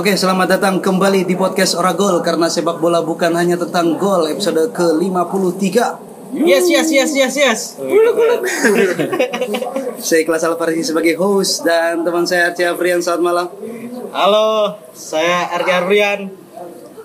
[0.00, 4.72] Oke, selamat datang kembali di podcast Oragol karena sepak bola bukan hanya tentang gol episode
[4.72, 5.60] ke-53.
[6.40, 7.60] Yes, yes, yes, yes, yes.
[10.08, 13.46] Saya Ikhlas Alfarisi sebagai host dan teman saya Arcia Afrian selamat malam.
[14.16, 16.32] Halo, saya Arya Rian.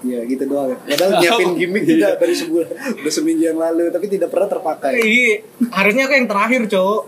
[0.08, 0.80] Ya gitu doang.
[0.88, 0.96] ya.
[0.96, 5.04] Padahal nyiapin gimmick juga dari sebulan, udah seminggu yang lalu, tapi tidak pernah terpakai.
[5.04, 7.02] Ih, harusnya aku yang terakhir, cowok.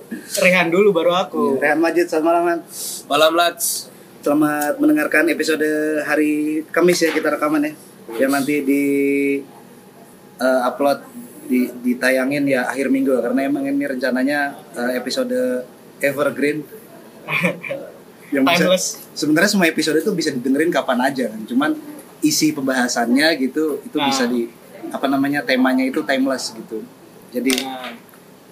[0.44, 1.64] Rehan dulu baru aku.
[1.64, 2.44] Rehan Majid, selamat malam.
[2.44, 2.60] Man.
[3.08, 3.96] Malam Lats.
[4.20, 5.64] Selamat mendengarkan episode
[6.04, 7.74] hari Kamis ya kita rekaman ya.
[8.18, 8.84] Yang nanti di
[10.38, 11.00] eh, upload
[11.48, 13.14] di ditayangin ya akhir minggu.
[13.14, 14.40] Ya, karena emang ini rencananya
[14.76, 15.64] eh, episode
[16.02, 16.64] evergreen.
[18.28, 18.86] Yang bisa Timeless.
[19.16, 21.42] sebenarnya semua episode itu bisa didengerin kapan aja kan.
[21.48, 21.72] Cuman
[22.20, 24.30] isi pembahasannya gitu itu bisa Ah.
[24.30, 24.52] di
[24.92, 26.84] apa namanya temanya itu timeless gitu.
[27.32, 27.56] Jadi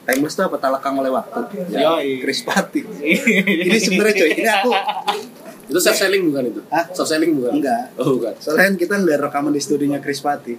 [0.08, 0.56] timeless itu apa?
[0.56, 1.40] Tak lekang oleh waktu.
[1.76, 2.24] Yoi.
[2.24, 2.88] Chris Patti
[3.68, 4.72] ini sebenarnya coy ini aku
[5.66, 6.62] Itu self selling bukan itu?
[6.68, 6.86] Hah?
[6.90, 7.52] Self selling bukan?
[7.56, 7.84] Enggak.
[7.98, 8.34] Oh bukan.
[8.38, 10.54] Soalnya kita nggak rekaman di studionya Chris Patti,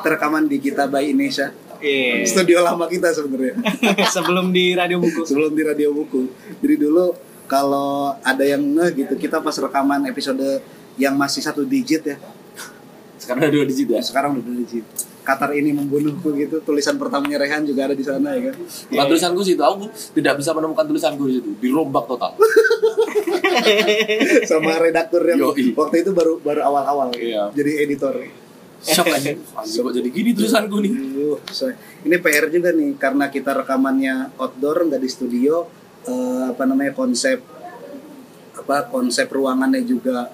[0.00, 2.24] terekaman di kita by Indonesia, Iya.
[2.24, 3.60] studio lama kita sebenarnya
[4.14, 5.20] Sebelum di radio buku.
[5.22, 6.30] sebelum di radio buku.
[6.58, 7.12] Jadi dulu
[7.44, 12.16] kalau ada yang ngeh gitu, kita pas rekaman episode yang masih satu digit ya,
[13.14, 14.00] Sekarang ada dua digit ya.
[14.00, 14.84] sekarang udah dua digit.
[15.20, 18.60] Qatar ini membunuhku gitu, tulisan pertamanya Rehan juga ada di sana ya kan.
[18.60, 19.64] Bukan tulisanku sih itu.
[19.64, 21.50] Aku tidak bisa menemukan tulisanku di situ.
[21.58, 22.36] Dirombak total.
[24.44, 25.72] Sama redaktur yang Yoi.
[25.74, 27.50] waktu itu baru baru awal-awal Iya.
[27.52, 28.14] jadi editor.
[28.84, 29.32] Shock aja.
[29.56, 30.92] Kok jadi gini tulisanku nih.
[32.04, 35.64] Ini PR juga nih karena kita rekamannya outdoor nggak di studio
[36.04, 37.40] eh, apa namanya konsep
[38.54, 40.28] apa konsep ruangannya juga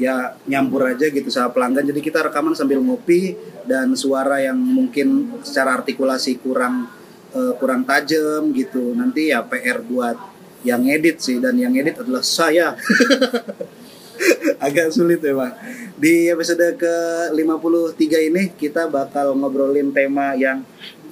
[0.00, 3.36] ya nyampur aja gitu sama pelanggan jadi kita rekaman sambil ngopi
[3.68, 6.88] dan suara yang mungkin secara artikulasi kurang
[7.30, 10.16] eh, kurang tajam gitu nanti ya PR buat
[10.62, 12.78] yang edit sih dan yang edit adalah saya
[14.66, 15.52] agak sulit memang.
[15.98, 20.62] Di episode ke-53 ini kita bakal ngobrolin tema yang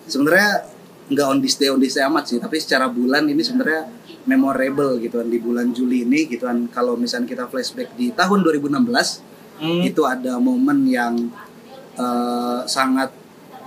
[0.06, 0.66] sebenarnya
[1.10, 3.91] nggak on this day on this day amat sih, tapi secara bulan ini sebenarnya
[4.27, 8.47] memorable gitu kan di bulan Juli ini gitu kan kalau misalnya kita flashback di tahun
[8.47, 9.84] 2016 Hmm.
[9.84, 11.28] itu ada momen yang
[12.00, 13.12] eh, sangat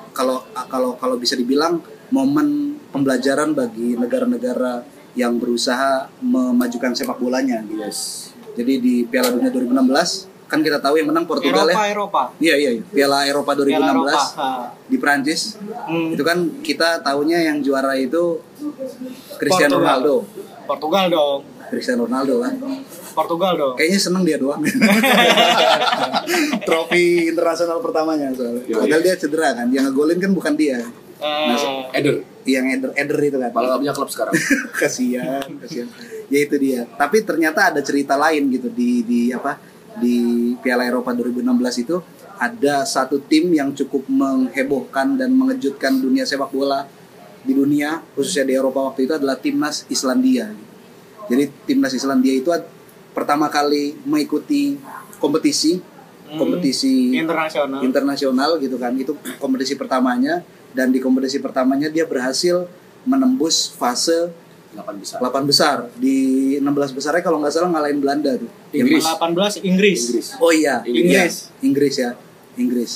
[0.09, 4.81] kalau kalau kalau bisa dibilang momen pembelajaran bagi negara-negara
[5.13, 7.85] yang berusaha memajukan sepak bolanya gitu.
[7.85, 8.33] Yes.
[8.53, 11.89] Jadi di Piala Dunia 2016 kan kita tahu yang menang Portugal Eropa, ya.
[11.89, 12.21] Eropa.
[12.37, 12.83] Iya iya iya.
[12.85, 14.21] Piala Eropa 2016 Piala Eropa.
[14.85, 15.41] Di Prancis.
[15.89, 16.13] Hmm.
[16.13, 18.37] Itu kan kita tahunya yang juara itu
[19.41, 19.81] Cristiano Portugal.
[19.81, 20.15] Ronaldo.
[20.69, 21.39] Portugal dong.
[21.73, 22.53] Cristiano Ronaldo kan.
[23.17, 23.75] Portugal dong.
[23.77, 24.61] Kayaknya seneng dia doang.
[26.69, 28.61] Trofi internasional pertamanya soalnya.
[28.69, 29.67] Iya, Padahal dia cedera kan.
[29.73, 30.77] Yang ngegolin kan bukan dia.
[31.23, 32.15] Eh, Eder.
[32.43, 33.51] Yang Eder, Eder itu kan.
[33.55, 34.33] Malah gak punya klub sekarang.
[34.81, 35.87] kasihan, kasihan.
[36.27, 36.83] Ya itu dia.
[36.99, 39.55] Tapi ternyata ada cerita lain gitu di di apa
[39.97, 40.15] di
[40.59, 41.95] Piala Eropa 2016 itu
[42.35, 46.83] ada satu tim yang cukup menghebohkan dan mengejutkan dunia sepak bola
[47.43, 50.51] di dunia khususnya di Eropa waktu itu adalah timnas Islandia.
[51.29, 52.49] Jadi timnas Islandia itu
[53.13, 54.75] pertama kali mengikuti
[55.17, 56.41] kompetisi Hmm.
[56.41, 57.79] kompetisi internasional.
[57.85, 60.41] internasional gitu kan itu kompetisi pertamanya
[60.73, 62.65] dan di kompetisi pertamanya dia berhasil
[63.05, 64.33] menembus fase
[64.73, 65.17] 8 besar.
[65.21, 66.17] 8 besar di
[66.57, 69.05] 16 besarnya kalau nggak salah ngalahin Belanda tuh Inggris.
[69.05, 69.99] 18 Inggris.
[70.09, 70.27] Inggris.
[70.41, 71.09] oh iya Inggris.
[71.13, 71.23] Iya,
[71.61, 72.11] Inggris ya
[72.57, 72.93] Inggris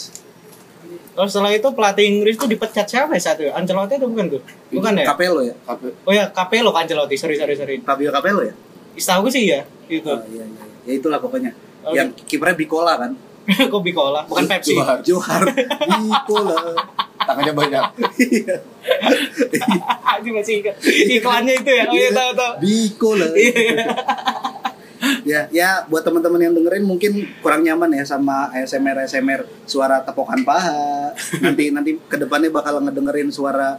[1.18, 3.50] Terus setelah itu pelatih Inggris tuh dipecat siapa ya satu?
[3.50, 4.42] Ancelotti itu bukan tuh?
[4.70, 5.06] Bukan ya?
[5.10, 5.54] Capello ya
[6.06, 7.18] Oh ya, Capello kan Ancelotti.
[7.18, 7.82] Sorry, sorry, sorry.
[7.82, 8.54] Fabio Capello ya
[8.94, 10.06] Setahu sih ya, itu.
[10.10, 10.64] oh, iya, iya.
[10.86, 11.54] ya itulah pokoknya
[11.88, 13.12] Oh, yang kipernya Bicola kan
[13.74, 14.76] Kopi Cola, bukan Pepsi.
[14.76, 15.00] Johar.
[15.08, 16.76] Johar Bicola
[17.28, 17.84] Tangannya banyak.
[20.18, 20.76] Ini masih ingat.
[20.82, 21.84] Iklannya itu ya.
[21.86, 22.54] Oh iya, tahu tahu.
[22.60, 23.86] Bicola Iya.
[25.24, 30.42] ya ya buat teman-teman yang dengerin mungkin kurang nyaman ya sama ASMR ASMR suara tepokan
[30.42, 33.78] paha nanti nanti ke depannya bakal ngedengerin suara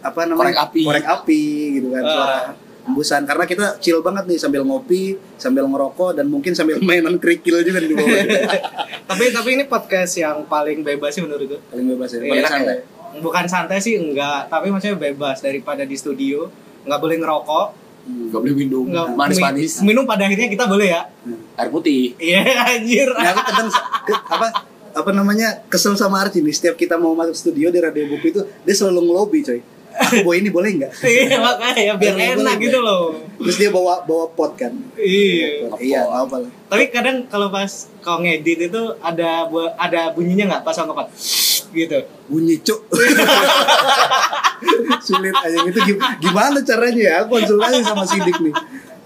[0.00, 0.80] apa namanya Korek api.
[0.82, 1.42] korek api
[1.76, 2.08] gitu kan Ah.
[2.08, 2.38] suara
[2.86, 5.02] hembusan karena kita chill banget nih sambil ngopi
[5.34, 8.22] sambil ngerokok dan mungkin sambil mainan kerikil juga di bawah
[9.10, 11.60] tapi tapi ini podcast yang paling bebas sih menurut gue.
[11.64, 12.78] paling bebas ya Iya, paling enak santai
[13.16, 16.52] Bukan santai sih enggak, tapi maksudnya bebas daripada di studio
[16.84, 17.66] nggak boleh ngerokok,
[18.28, 18.84] Gak boleh minum.
[19.16, 19.80] Manis-manis.
[19.80, 21.02] mi- minum pada akhirnya kita boleh ya.
[21.56, 22.12] Air putih.
[22.14, 23.08] Iya anjir.
[23.08, 23.68] Nah, aku kadang
[24.04, 24.46] ke- apa
[24.92, 28.40] apa namanya kesel sama Archie nih setiap kita mau masuk studio di radio buku itu
[28.62, 29.58] dia selalu ngelobi coy
[29.96, 30.92] aku bawa ini boleh nggak?
[31.00, 33.04] Iya makanya biar Boleh, enak boleh, gitu loh.
[33.38, 34.72] terus dia bawa bawa pot kan?
[34.94, 35.72] Iya.
[35.76, 36.50] iya nggak apa lah.
[36.66, 40.86] Tapi kadang kalau pas kau ngedit itu ada ada bunyinya nggak pas kau?
[40.86, 41.08] Ngepat
[41.72, 41.98] gitu.
[42.26, 42.80] bunyi cuk.
[45.02, 45.58] Sulit aja.
[45.62, 47.14] Itu gim- gimana caranya ya?
[47.22, 48.54] Aku konsultasi sama sidik nih.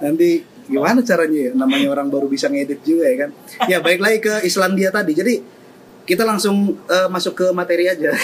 [0.01, 0.31] Nanti
[0.67, 1.53] gimana caranya ya?
[1.53, 3.31] Namanya orang baru bisa ngedit juga ya kan?
[3.67, 5.13] Ya baik lagi ke Islandia tadi.
[5.13, 5.35] Jadi
[6.05, 8.14] kita langsung eh, masuk ke materi aja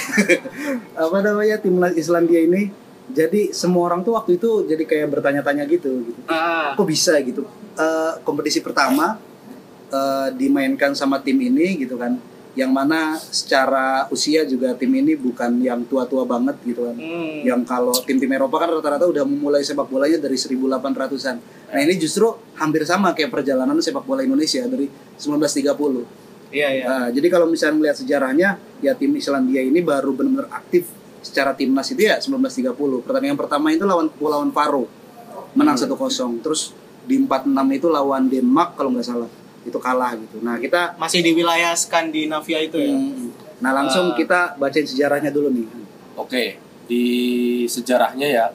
[1.05, 2.73] apa namanya timnas Islandia ini
[3.07, 7.47] jadi semua orang tuh waktu itu jadi kayak bertanya-tanya gitu gitu Ah, kok bisa gitu
[7.77, 9.21] Eh, kompetisi pertama
[9.93, 12.17] eh, dimainkan sama tim ini gitu kan
[12.57, 17.45] yang mana secara usia juga tim ini bukan yang tua-tua banget gitu kan hmm.
[17.45, 21.37] yang kalau tim-tim Eropa kan rata-rata udah memulai sepak bolanya dari 1800-an.
[21.69, 24.89] Nah, ini justru hampir sama kayak perjalanan sepak bola Indonesia dari
[25.21, 26.26] 1930.
[26.57, 26.85] Iya, iya.
[26.89, 30.89] Nah, jadi kalau misalnya melihat sejarahnya, ya tim Islandia ini baru benar-benar aktif
[31.21, 33.05] secara timnas itu ya 1930.
[33.05, 34.89] Pertandingan pertama itu lawan Kepulauan Faro.
[35.53, 36.41] Menang 1-0.
[36.41, 36.73] Terus
[37.05, 39.29] di 46 itu lawan Denmark kalau nggak salah.
[39.69, 40.41] Itu kalah gitu.
[40.41, 42.95] Nah, kita Masih di wilayah Skandinavia itu ya.
[42.95, 43.29] Hmm.
[43.61, 44.17] Nah, langsung Ah.
[44.17, 45.67] kita bacain sejarahnya dulu nih.
[46.17, 46.57] Oke,
[46.89, 47.05] di
[47.69, 48.47] sejarahnya ya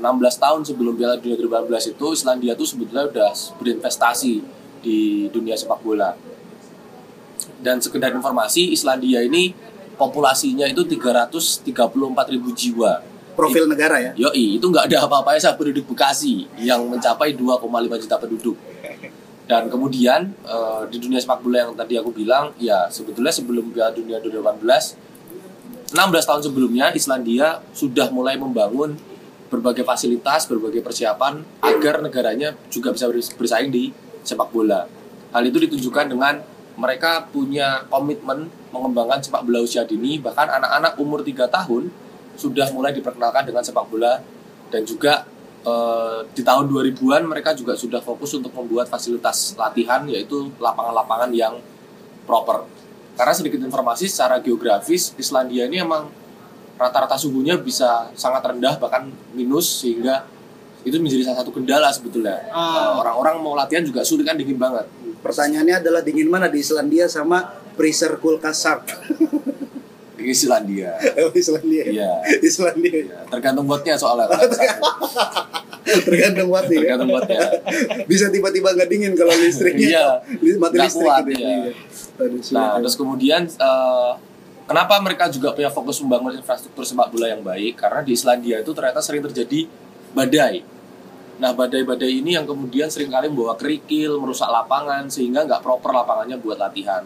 [0.00, 4.34] 16 tahun sebelum Piala Dunia 2018 itu Islandia tuh sebetulnya udah berinvestasi
[4.80, 6.16] di dunia sepak bola.
[7.62, 9.54] Dan sekedar informasi, Islandia ini
[9.94, 12.98] populasinya itu 334 ribu jiwa.
[13.32, 14.12] Profil negara ya.
[14.28, 18.56] Yoi, itu nggak ada apa-apanya sama penduduk Bekasi yang mencapai 2,5 juta penduduk.
[19.46, 23.94] Dan kemudian eh, di dunia sepak bola yang tadi aku bilang, ya sebetulnya sebelum Piala
[23.94, 28.96] Dunia 2018, 16 tahun sebelumnya Islandia sudah mulai membangun
[29.52, 33.92] berbagai fasilitas, berbagai persiapan agar negaranya juga bisa bers- bersaing di
[34.24, 34.88] sepak bola.
[35.36, 36.40] Hal itu ditunjukkan dengan
[36.76, 41.92] mereka punya komitmen mengembangkan sepak bola usia dini, bahkan anak-anak umur 3 tahun
[42.36, 44.20] sudah mulai diperkenalkan dengan sepak bola
[44.72, 45.28] dan juga
[45.62, 51.60] eh, di tahun 2000-an mereka juga sudah fokus untuk membuat fasilitas latihan yaitu lapangan-lapangan yang
[52.24, 52.64] proper.
[53.12, 56.08] Karena sedikit informasi secara geografis Islandia ini emang
[56.80, 60.24] rata-rata suhunya bisa sangat rendah bahkan minus sehingga
[60.82, 62.42] itu menjadi salah satu kendala sebetulnya.
[62.50, 62.98] Ah.
[62.98, 64.88] Orang-orang mau latihan juga sulit kan dingin banget.
[65.22, 67.46] Pertanyaannya adalah dingin mana di Islandia sama
[67.78, 68.84] freezer kulkas shark.
[70.18, 70.98] Di Islandia.
[71.22, 71.82] Oh, Islandia.
[71.86, 72.10] Iya.
[72.42, 72.92] Islandia.
[73.06, 74.26] Iya, tergantung buatnya soalnya.
[75.82, 76.78] Tergantung watt ya.
[76.78, 77.38] tergantung buatnya.
[78.06, 80.06] Bisa tiba-tiba nggak dingin kalau listriknya Iya.
[80.62, 81.42] mati Nggak listrik kuat, gitu.
[81.42, 81.56] iya.
[81.58, 81.72] Iya.
[82.54, 84.12] Nah, terus kemudian eh,
[84.66, 87.74] kenapa mereka juga punya fokus membangun infrastruktur sepak bola yang baik?
[87.78, 89.66] Karena di Islandia itu ternyata sering terjadi
[90.14, 90.62] badai.
[91.34, 96.36] Nah, badai-badai ini yang kemudian sering kali membawa kerikil, merusak lapangan, sehingga nggak proper lapangannya
[96.36, 97.02] buat latihan.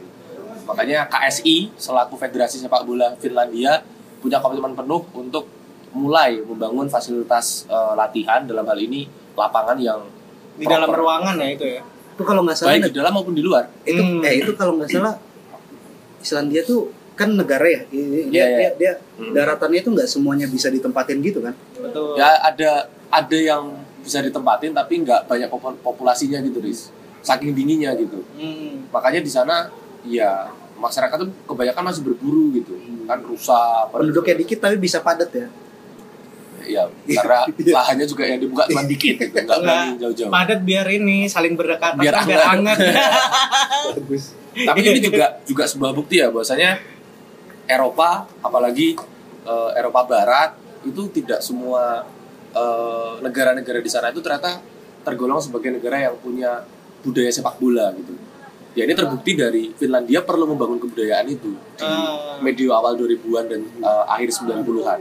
[0.65, 3.81] Makanya KSI, selaku Federasi Sepak Bola Finlandia,
[4.19, 5.47] punya komitmen penuh untuk
[5.91, 10.01] mulai membangun fasilitas eh, latihan, dalam hal ini lapangan yang
[10.57, 11.81] Di dalam ruangan ya itu ya.
[12.17, 13.69] itu kalau nggak salah baik di dalam maupun di luar.
[13.85, 14.25] itu Hmm.
[14.25, 15.21] eh itu kalau nggak salah
[16.19, 18.71] Islandia tuh kan negara ya dia Iya, dia, iya.
[18.75, 19.33] dia Hmm.
[19.33, 22.17] daratannya itu nggak semuanya bisa ditempatin gitu kan Betul.
[22.17, 22.71] ya ada
[23.09, 23.73] ada yang
[24.07, 26.95] bisa ditempatin tapi nggak banyak popul- populasinya gitu Riz.
[27.21, 28.23] Saking dinginnya gitu.
[28.39, 28.87] Hmm.
[28.89, 29.67] makanya di sana
[30.07, 30.47] ya
[30.79, 32.79] masyarakat tuh kebanyakan masih berburu gitu.
[33.05, 35.47] Kan rusak penduduknya dikit tapi bisa padat ya?
[36.67, 36.83] Ya
[37.19, 37.47] karena
[37.79, 40.31] lahannya juga yang dibuka cuma dikit gitu nggak berani jauh-jauh.
[40.31, 42.79] Padat biar ini saling berdekatan Biar biar hangat.
[43.99, 44.35] bagus.
[44.55, 46.79] Tapi ini juga juga sebuah bukti ya bahwasanya
[47.67, 48.95] Eropa apalagi
[49.43, 52.07] eh, Eropa Barat itu tidak semua
[52.57, 54.65] eh, negara-negara di sana itu ternyata
[55.05, 56.65] tergolong sebagai negara yang punya
[57.05, 58.17] budaya sepak bola gitu
[58.77, 62.41] ya ini terbukti dari Finlandia perlu membangun kebudayaan itu di Ah.
[62.41, 65.01] medio awal 2000-an dan eh, akhir 90-an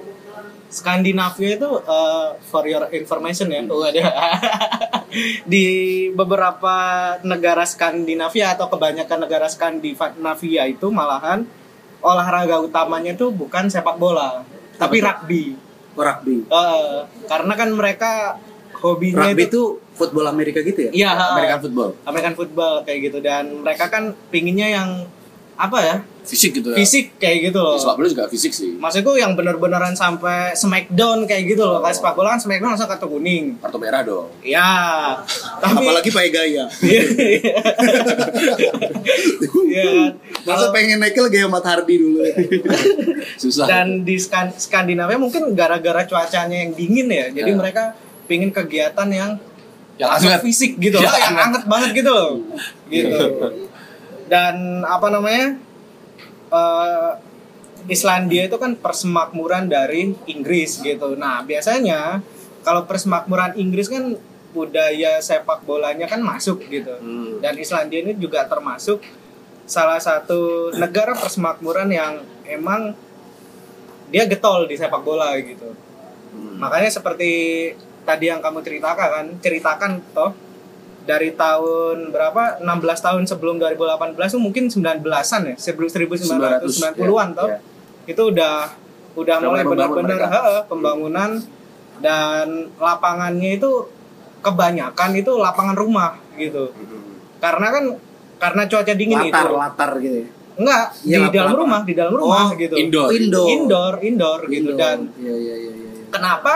[0.66, 4.04] Skandinavia itu uh, for your information ya, oh, ada
[5.52, 5.66] di
[6.12, 6.76] beberapa
[7.24, 11.48] negara Skandinavia atau kebanyakan negara Skandinavia itu malahan
[12.04, 14.44] olahraga utamanya itu bukan sepak bola,
[14.76, 15.56] tapi rugby.
[16.04, 16.44] Rugby.
[16.46, 18.12] Eh, karena kan mereka
[18.84, 19.62] hobinya rugby itu itu
[19.96, 20.92] football Amerika gitu ya?
[20.92, 21.90] Iya American football.
[22.04, 23.18] American football kayak gitu.
[23.24, 24.90] Dan mereka kan pinginnya yang
[25.56, 27.78] apa ya fisik gitu ya fisik kayak gitu loh.
[27.78, 31.80] sepak bola juga fisik sih Maksudku yang bener-beneran sampai smackdown kayak gitu loh.
[31.80, 33.56] Kayak sepak bola kan smackdown langsung kartu kuning.
[33.58, 35.16] kartu merah dong Ya.
[35.62, 36.64] Tapi apalagi pakai gaya
[39.66, 40.16] Iya.
[40.44, 42.34] masa pengen naiknya gaya Mat Hardy dulu ya
[43.42, 47.26] susah Dan di Skan- Skandinavia mungkin gara-gara cuacanya yang dingin ya.
[47.32, 47.58] Jadi Ya.
[47.58, 47.84] mereka
[48.26, 49.32] pingin kegiatan yang
[49.96, 52.32] yang langsung fisik gitu Ya, loh, yang hangat banget gitu loh.
[52.86, 53.20] Gitu.
[54.26, 55.62] Dan apa namanya?
[56.52, 57.12] eh,
[57.86, 61.14] Islandia itu kan persemakmuran dari Inggris gitu.
[61.14, 62.22] Nah, biasanya
[62.66, 64.18] kalau persemakmuran Inggris kan
[64.56, 66.98] budaya sepak bolanya kan masuk gitu.
[66.98, 67.44] Hmm.
[67.44, 69.04] Dan Islandia ini juga termasuk
[69.70, 72.98] salah satu negara persemakmuran yang emang
[74.10, 75.70] dia getol di sepak bola gitu.
[76.34, 76.58] Hmm.
[76.58, 77.30] Makanya seperti
[78.02, 80.34] tadi yang kamu ceritakan kan, ceritakan toh
[81.06, 82.66] dari tahun berapa 16
[83.00, 87.58] tahun sebelum 2018 itu mungkin 19-an ya sebelum 1990-an toh ya.
[88.06, 88.56] itu udah
[89.16, 90.20] udah Udah mulai benar-benar
[90.66, 91.40] pembangunan
[91.98, 93.72] dan lapangannya itu
[94.42, 96.74] kebanyakan itu lapangan rumah gitu
[97.38, 97.84] karena kan
[98.36, 100.28] karena cuaca dingin latar itu latar gitu ya.
[100.56, 101.32] enggak Iya, di lapangan.
[101.32, 103.10] dalam rumah di dalam rumah Oh, gitu Indoor.
[103.10, 103.48] Indoor.
[103.48, 104.76] indoor indoor gitu Indo.
[104.76, 105.90] dan Iya iya iya iya.
[106.10, 106.54] kenapa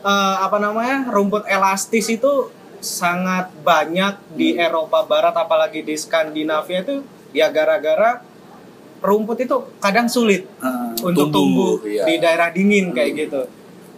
[0.00, 2.32] eh, apa namanya rumput elastis itu
[2.78, 4.64] sangat banyak di Hmm.
[4.64, 8.20] Eropa Barat apalagi di Skandinavia itu ya gara-gara
[8.98, 12.04] rumput itu kadang sulit Ah, untuk tumbuh, tumbuh iya.
[12.04, 13.42] di daerah dingin kayak gitu.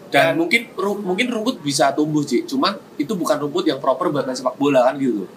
[0.08, 4.08] Dan, Dan- mungkin ru- mungkin rumput bisa tumbuh sih, cuman itu bukan rumput yang proper
[4.08, 5.28] buat main sepak bola kan gitu.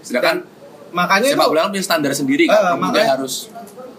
[0.00, 0.46] Sedangkan
[0.88, 3.34] Makanya sepak itu bola kan punya standar sendiri kan, rumputnya makanya- harus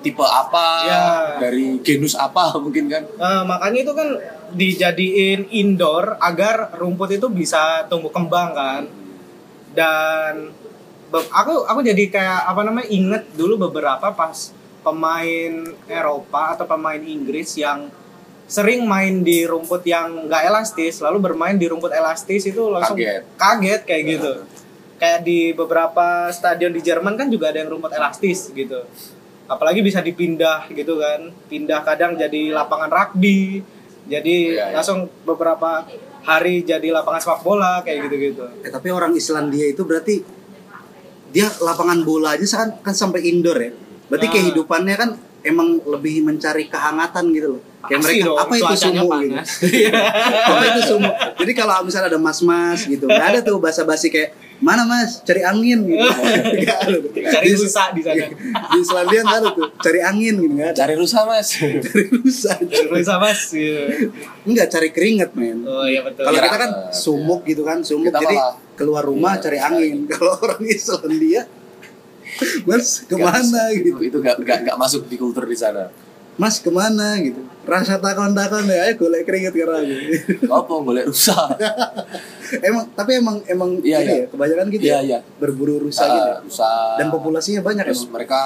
[0.08, 1.02] tipe apa, Ya.
[1.38, 3.04] dari genus apa mungkin kan.
[3.04, 4.10] eh, makanya itu kan
[4.52, 8.84] dijadiin indoor agar rumput itu bisa tumbuh kembang kan.
[9.76, 10.56] Dan
[11.12, 15.54] aku aku jadi kayak apa namanya inget dulu beberapa pas pemain
[15.86, 17.92] Eropa atau pemain Inggris yang
[18.48, 23.24] sering main di rumput yang nggak elastis lalu bermain di rumput elastis itu langsung Kaget.
[23.36, 24.34] kaget kayak gitu
[24.96, 28.88] kayak di beberapa stadion di Jerman kan juga ada yang rumput elastis gitu
[29.48, 33.64] apalagi bisa dipindah gitu kan pindah kadang jadi lapangan rugby
[34.06, 34.76] jadi Iya, iya.
[34.76, 35.84] langsung beberapa
[36.24, 40.24] hari jadi lapangan sepak bola kayak gitu gitu Eh, tapi orang Islandia itu berarti
[41.28, 43.72] dia lapangan bola aja kan, kan sampai indoor ya.
[44.08, 44.34] Berarti Ah.
[44.34, 45.10] kehidupannya kan
[45.44, 47.62] emang lebih mencari kehangatan gitu loh.
[47.84, 49.36] Kayak Pasti mereka dong, apa itu sumo gitu.
[50.48, 51.10] apa itu sumo?
[51.38, 55.86] Jadi kalau misalnya ada mas-mas gitu, nggak ada tuh basa-basi kayak mana mas cari angin
[55.86, 56.02] gitu.
[56.02, 57.12] Nggak ada tuh.
[57.14, 58.26] cari rusak di sana
[58.74, 60.78] Di Islandia nggak ada tuh cari angin gitu nggak ada.
[60.82, 61.48] Cari rusa mas.
[61.86, 62.52] Cari rusa.
[62.58, 63.82] cari rusak mas gitu.
[64.44, 65.62] Enggak cari keringet men.
[65.62, 68.10] oh iya betul Kalau kita kan sumuk gitu kan, sumuk.
[68.10, 69.96] Kita Jadi malah- keluar rumah Iya, cari angin.
[70.12, 71.42] Kalau orang Islandia,
[72.70, 74.02] Mas ke mana itu, gitu?
[74.04, 75.90] itu gak, gak, gak masuk di kultur di sana.
[76.38, 77.42] Mas ke mana gitu?
[77.66, 80.08] Rasa takon-takon ya, ayo golek keringet kira gitu.
[80.54, 81.36] Apa golek rusa?
[82.68, 84.14] emang tapi emang emang Iya, iya.
[84.24, 85.00] ya kebanyakan gitu Iya ya.
[85.04, 85.20] iya.
[85.42, 86.16] Berburu rusa gitu.
[86.16, 86.32] ya.
[86.32, 86.70] Ah, rusa.
[86.96, 88.14] Dan populasinya banyak Terus emang.
[88.16, 88.42] mereka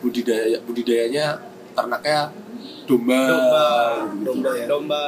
[0.00, 1.26] budidaya budidayanya
[1.72, 2.32] ternaknya
[2.88, 3.20] domba.
[3.28, 3.66] domba.
[4.24, 4.66] Domba ya.
[4.66, 5.02] domba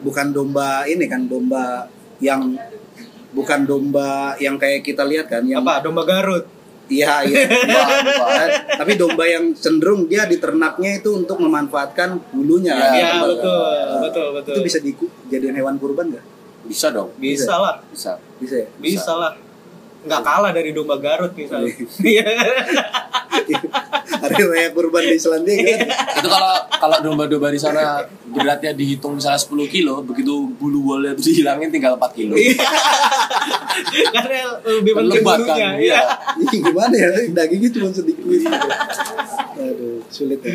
[0.00, 1.84] Bukan domba ini kan domba
[2.20, 2.56] yang
[3.32, 6.44] bukan domba yang kayak kita lihat kan yang apa domba Garut
[6.90, 7.46] Iya, iya.
[8.82, 12.74] Tapi domba yang cenderung dia di ternaknya itu untuk memanfaatkan bulunya.
[12.74, 13.38] Iya, ya betul.
[13.38, 16.24] betul betul betul Itu bisa dijadiin hewan kurban nggak?
[16.66, 17.14] Bisa dong.
[17.16, 18.18] bisa lah Bisa.
[18.42, 18.68] Bisa ya?
[18.82, 19.32] bisa lah
[20.00, 22.24] nggak kalah dari domba Garut misalnya Iya.
[24.20, 25.80] Hari raya kurban di Islandia kan?
[26.20, 31.32] itu kalau kalau domba-domba di sana beratnya dihitung misalnya 10 kilo begitu bulu wolnya itu
[31.32, 32.56] dihilangin tinggal 4 kilo Iya.
[34.14, 36.00] karena lebih penting kan bulunya iya
[36.50, 37.08] gimana ya?
[37.32, 38.24] Dagingnya cuma sedikit.
[39.56, 40.54] Aduh, sulit ya.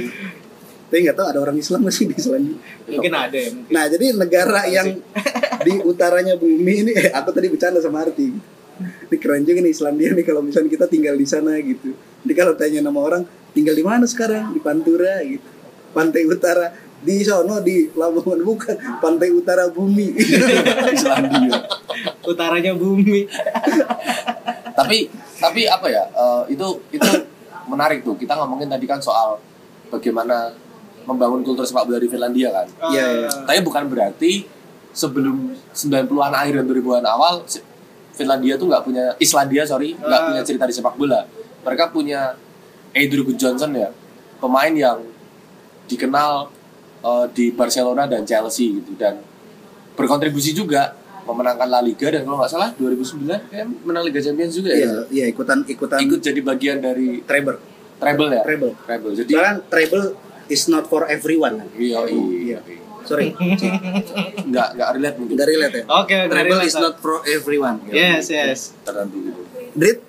[0.86, 2.56] Tapi nggak tahu ada orang Islam nggak sih di Islandia.
[2.86, 3.74] mungkin ada ya mungkin.
[3.74, 4.88] Nah, jadi negara yang
[5.66, 8.30] di utaranya bumi ini, eh, aku tadi bercanda sama Arti.
[8.82, 11.96] Ini keren juga nih Islandia nih kalau misalnya kita tinggal di sana gitu.
[11.96, 13.24] Jadi kalau tanya nama orang,
[13.56, 14.52] tinggal di mana sekarang?
[14.52, 15.48] Di Pantura gitu.
[15.96, 16.72] Pantai Utara.
[17.06, 20.18] Di sono di Lamongan bukan pantai utara bumi.
[20.96, 21.62] Islandia
[22.26, 23.30] utaranya bumi
[24.76, 25.08] tapi
[25.40, 27.10] tapi apa ya eh, itu itu
[27.70, 29.40] menarik tuh kita ngomongin tadi kan soal
[29.90, 30.52] bagaimana
[31.06, 33.30] membangun kultur sepak bola di Finlandia kan Iya, iya.
[33.30, 34.46] Ah, tapi bukan berarti
[34.90, 37.46] sebelum 90-an akhir dan 2000-an awal
[38.16, 40.28] Finlandia tuh nggak punya Islandia sorry nggak Ah.
[40.30, 41.28] punya cerita di sepak bola
[41.62, 42.34] mereka punya
[42.92, 43.92] Andrew Johnson ya
[44.38, 45.04] pemain yang
[45.86, 46.50] dikenal
[47.02, 49.20] eh, di Barcelona dan Chelsea gitu dan
[49.94, 54.70] berkontribusi juga memenangkan La Liga dan kalau nggak salah 2009 kayak menang Liga Champions juga
[54.70, 57.58] ya Iya, iya ikutan ikutan ikut jadi bagian dari treble.
[57.96, 58.74] treble ya Treble.
[58.80, 60.06] treble jadi Soalnya treble
[60.46, 61.66] is not for everyone.
[61.74, 62.60] iya iya
[63.06, 63.30] Sorry,
[64.50, 65.84] nggak nggak relate mungkin dari relate ya.
[65.88, 66.66] oke Treble relate.
[66.66, 67.78] is not for everyone.
[67.88, 69.42] yes yes tertentu gitu
[69.76, 70.00] Drit?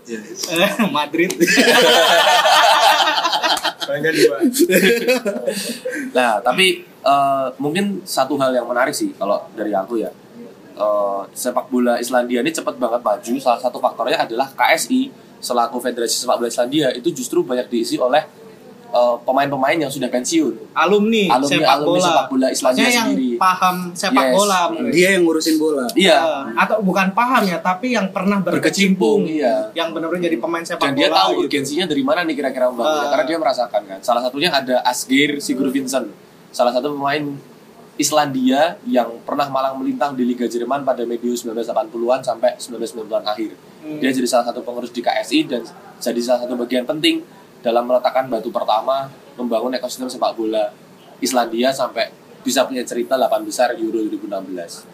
[0.88, 1.37] Madrid
[6.17, 10.11] Nah, tapi eh, mungkin satu hal yang menarik sih kalau dari aku ya.
[10.76, 13.33] Eh, sepak bola Islandia ini cepat banget maju.
[13.38, 18.25] Salah satu faktornya adalah KSI selaku Federasi Sepak Bola Islandia itu justru banyak diisi oleh
[18.87, 20.55] eh, pemain-pemain yang sudah pensiun.
[20.73, 23.31] alumni, Alumni- sepak alumni bola sepak bola Islandia yang sendiri.
[23.37, 24.35] paham sepak Yes.
[24.35, 24.61] bola.
[24.88, 25.85] Dia yang ngurusin bola.
[25.93, 29.55] Iya, Eh, atau bukan paham ya tapi yang pernah berkecimpung, berkecimpung iya.
[29.73, 31.40] yang benar-benar jadi pemain sepak Dan dia bola tahu gitu.
[31.43, 33.11] urgensinya dari mana nih kira-kira membangunnya Ah.
[33.11, 33.99] karena dia merasakan kan.
[34.00, 36.12] Salah satunya ada Asgeir Sigurvinsson,
[36.50, 37.25] salah satu pemain
[37.97, 43.57] Islandia yang pernah malang melintang di Liga Jerman pada medio 1980-an sampai 1990-an akhir.
[43.81, 43.97] Hmm.
[43.97, 45.64] Dia jadi salah satu pengurus di KSI dan
[45.97, 47.25] jadi salah satu bagian penting
[47.67, 50.71] dalam meletakkan batu pertama membangun ekosistem sepak bola
[51.19, 52.15] Islandia sampai
[52.47, 54.87] bisa punya cerita 8 besar Euro 2016.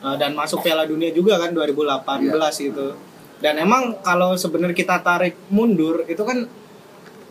[0.00, 2.32] Uh, dan masuk Piala Dunia juga kan 2018
[2.64, 2.96] itu.
[3.44, 6.48] Dan emang kalau sebenarnya kita tarik mundur itu kan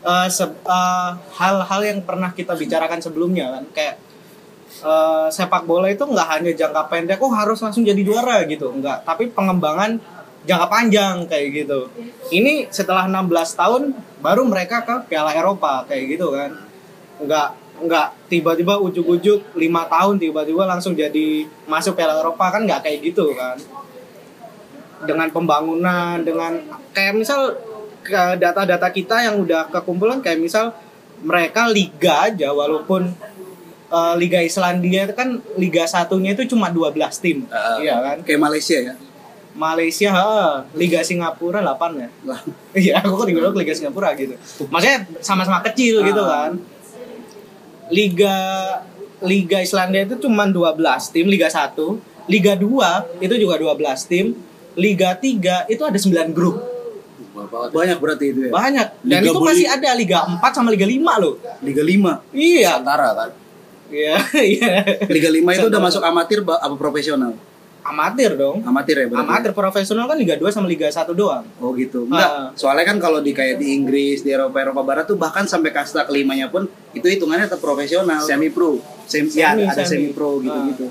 [0.06, 3.96] uh, se- uh, hal-hal yang pernah kita bicarakan sebelumnya kan kayak
[4.86, 9.02] uh, sepak bola itu nggak hanya jangka pendek oh harus langsung jadi juara gitu enggak
[9.08, 9.98] tapi pengembangan
[10.44, 11.88] jangka panjang kayak gitu
[12.36, 13.84] ini setelah 16 tahun
[14.24, 16.56] baru mereka ke Piala Eropa kayak gitu kan
[17.20, 17.48] nggak
[17.84, 23.36] nggak tiba-tiba ujuk-ujuk lima tahun tiba-tiba langsung jadi masuk Piala Eropa kan nggak kayak gitu
[23.36, 23.60] kan
[25.04, 26.56] dengan pembangunan dengan
[26.96, 27.52] kayak misal
[28.40, 30.72] data-data kita yang udah kekumpulan kayak misal
[31.20, 33.12] mereka liga aja walaupun
[33.90, 37.80] eh, liga Islandia itu kan liga satunya itu cuma 12 tim Ah.
[37.80, 38.94] iya kan Kayak Malaysia ya.
[39.54, 40.30] Malaysia ha,
[40.74, 42.40] liga Singapura 8 ya Lah,
[42.74, 44.34] Iya, aku kan juga Liga Singapura gitu.
[44.68, 46.50] Maksudnya sama-sama kecil gitu Ah.
[46.50, 46.52] kan.
[47.90, 48.36] Liga
[49.22, 50.76] Liga Islandia itu cuma 12
[51.10, 51.78] tim Liga 1,
[52.26, 54.26] Liga 2 itu juga 12 tim,
[54.74, 56.60] Liga 3 itu ada 9 grup.
[57.72, 58.52] Banyak berarti itu ya.
[58.52, 58.88] Banyak.
[59.02, 61.34] Dan Liga itu Buli- masih ada Liga 4 sama Liga 5 loh.
[61.62, 62.20] Liga 5.
[62.32, 62.78] Iya.
[62.82, 63.30] Nusantara kan.
[63.88, 64.16] Iya,
[64.58, 64.74] iya.
[65.06, 67.38] Liga 5 itu udah masuk amatir apa profesional?
[67.84, 68.64] Amatir dong.
[68.64, 69.28] Amatir ya berarti.
[69.28, 71.44] Amatir profesional kan Liga 2 sama Liga 1 doang.
[71.60, 72.08] Oh gitu.
[72.08, 72.32] Enggak.
[72.32, 72.48] Ah.
[72.56, 76.08] Soalnya kan kalau di kayak di Inggris, di Eropa Eropa Barat tuh bahkan sampai kasta
[76.08, 76.64] kelimanya pun
[76.96, 78.24] itu hitungannya tetap profesional.
[78.24, 78.80] Semi pro.
[79.04, 80.08] Sem ya Semi, ada semi.
[80.08, 80.88] semi pro gitu-gitu.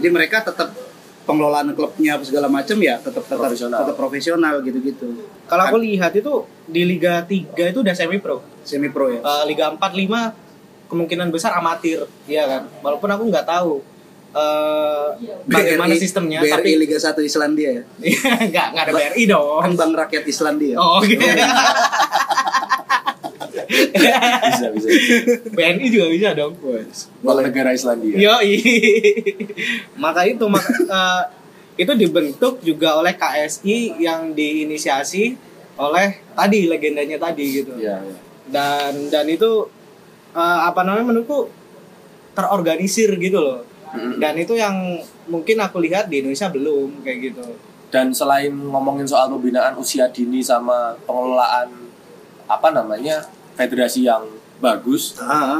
[0.00, 0.72] Jadi mereka tetap
[1.28, 3.78] pengelolaan klubnya apa segala macam ya tetap tetap Profesional.
[3.84, 5.06] tetap profesional gitu-gitu.
[5.46, 6.32] Kalau aku lihat itu
[6.64, 8.40] di Liga 3 itu udah semi pro.
[8.64, 9.20] Semi pro ya.
[9.20, 10.34] Eh, Liga 4 5
[10.90, 12.62] kemungkinan besar amatir, iya kan.
[12.82, 13.78] Walaupun aku nggak tahu
[14.30, 15.06] eh
[15.50, 17.82] bagaimana BRI sistemnya BRI tapi Liga 1 Islandia ya.
[18.50, 19.58] nggak nggak ada BRI dong.
[19.62, 20.74] Kan Bank Rakyat Islandia.
[20.78, 21.14] Oh, oke.
[23.70, 24.88] Bisa, bisa.
[25.54, 26.54] BNI juga bisa dong.
[27.22, 28.18] Bank negara Islandia.
[28.18, 28.34] Yo,
[30.04, 31.22] maka itu maka eh,
[31.80, 35.38] itu dibentuk juga oleh KSI yang diinisiasi
[35.80, 37.72] oleh tadi legendanya tadi gitu.
[37.78, 38.16] Iya, iya.
[38.50, 39.70] Dan dan itu
[40.34, 41.50] eh, apa namanya menurutku
[42.34, 43.60] terorganisir gitu loh.
[44.16, 44.74] Dan itu yang
[45.26, 47.46] mungkin aku lihat di Indonesia belum kayak gitu.
[47.90, 51.66] Dan selain ngomongin soal pembinaan usia dini sama pengelolaan
[52.46, 53.18] apa namanya
[53.54, 54.22] federasi yang
[54.60, 55.16] bagus,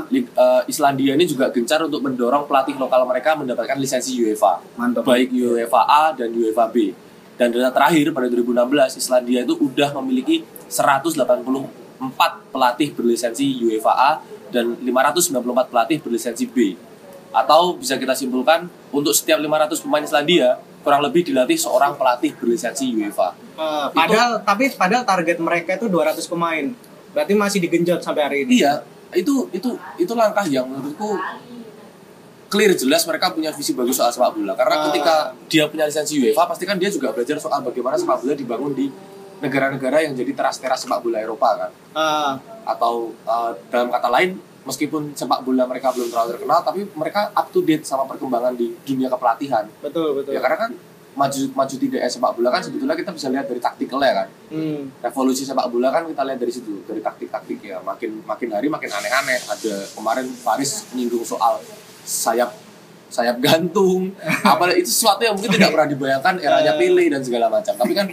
[0.09, 5.03] Lig- eh, Islandia ini juga gencar untuk mendorong pelatih lokal mereka mendapatkan lisensi UEFA, mantap.
[5.03, 6.93] baik UEFA A dan UEFA B.
[7.35, 11.33] Dan data terakhir pada 2016 Islandia itu udah memiliki 184
[12.53, 14.11] pelatih berlisensi UEFA A
[14.53, 16.77] dan 594 pelatih berlisensi B.
[17.31, 22.89] Atau bisa kita simpulkan untuk setiap 500 pemain Islandia kurang lebih dilatih seorang pelatih berlisensi
[22.97, 23.37] UEFA.
[23.37, 26.65] Eh, padahal tapi padahal target mereka itu 200 pemain.
[27.13, 28.65] Berarti masih digenjot sampai hari ini.
[28.65, 31.19] Iya, itu itu itu langkah yang menurutku
[32.51, 34.59] clear jelas mereka punya visi bagus soal sepak bola.
[34.59, 34.83] Karena Ah.
[34.91, 35.15] ketika
[35.47, 38.91] dia punya lisensi UEFA, pasti kan dia juga belajar soal bagaimana sepak bola dibangun di
[39.39, 41.71] negara-negara yang jadi teras-teras sepak bola Eropa kan.
[41.95, 47.33] Eh, Atau uh, dalam kata lain, meskipun sepak bola mereka belum terlalu terkenal, tapi mereka
[47.33, 49.65] up to date sama perkembangan di dunia kepelatihan.
[49.81, 50.37] betul betul.
[50.37, 50.71] Ya karena kan
[51.11, 54.29] maju maju tidak sepak bola kan sebetulnya kita bisa lihat dari taktikalnya kan.
[54.51, 54.83] Hmm.
[55.03, 57.83] revolusi sepak bola kan kita lihat dari situ dari taktik-taktik ya.
[57.83, 59.39] Makin makin hari makin aneh-aneh.
[59.51, 61.59] Ada kemarin Paris menyinggung soal
[62.07, 62.55] sayap
[63.11, 64.15] sayap gantung.
[64.55, 67.75] Apa itu sesuatu yang mungkin tidak pernah dibayangkan eranya Pele dan segala macam.
[67.75, 68.07] Tapi kan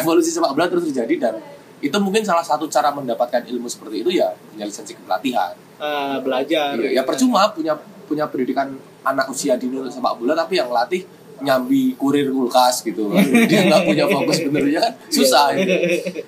[0.00, 1.34] revolusi sepak bola terus terjadi dan
[1.80, 5.56] itu mungkin salah satu cara mendapatkan ilmu seperti itu ya punya lisensi kepelatihan.
[5.80, 6.76] Eh, belajar.
[6.76, 7.72] Iya, ya percuma punya
[8.04, 11.08] punya pendidikan anak usia dini untuk sepak bola tapi yang latih
[11.40, 13.08] nyambi kurir kulkas gitu.
[13.50, 15.72] Dia nggak punya fokus benernya kan susah itu.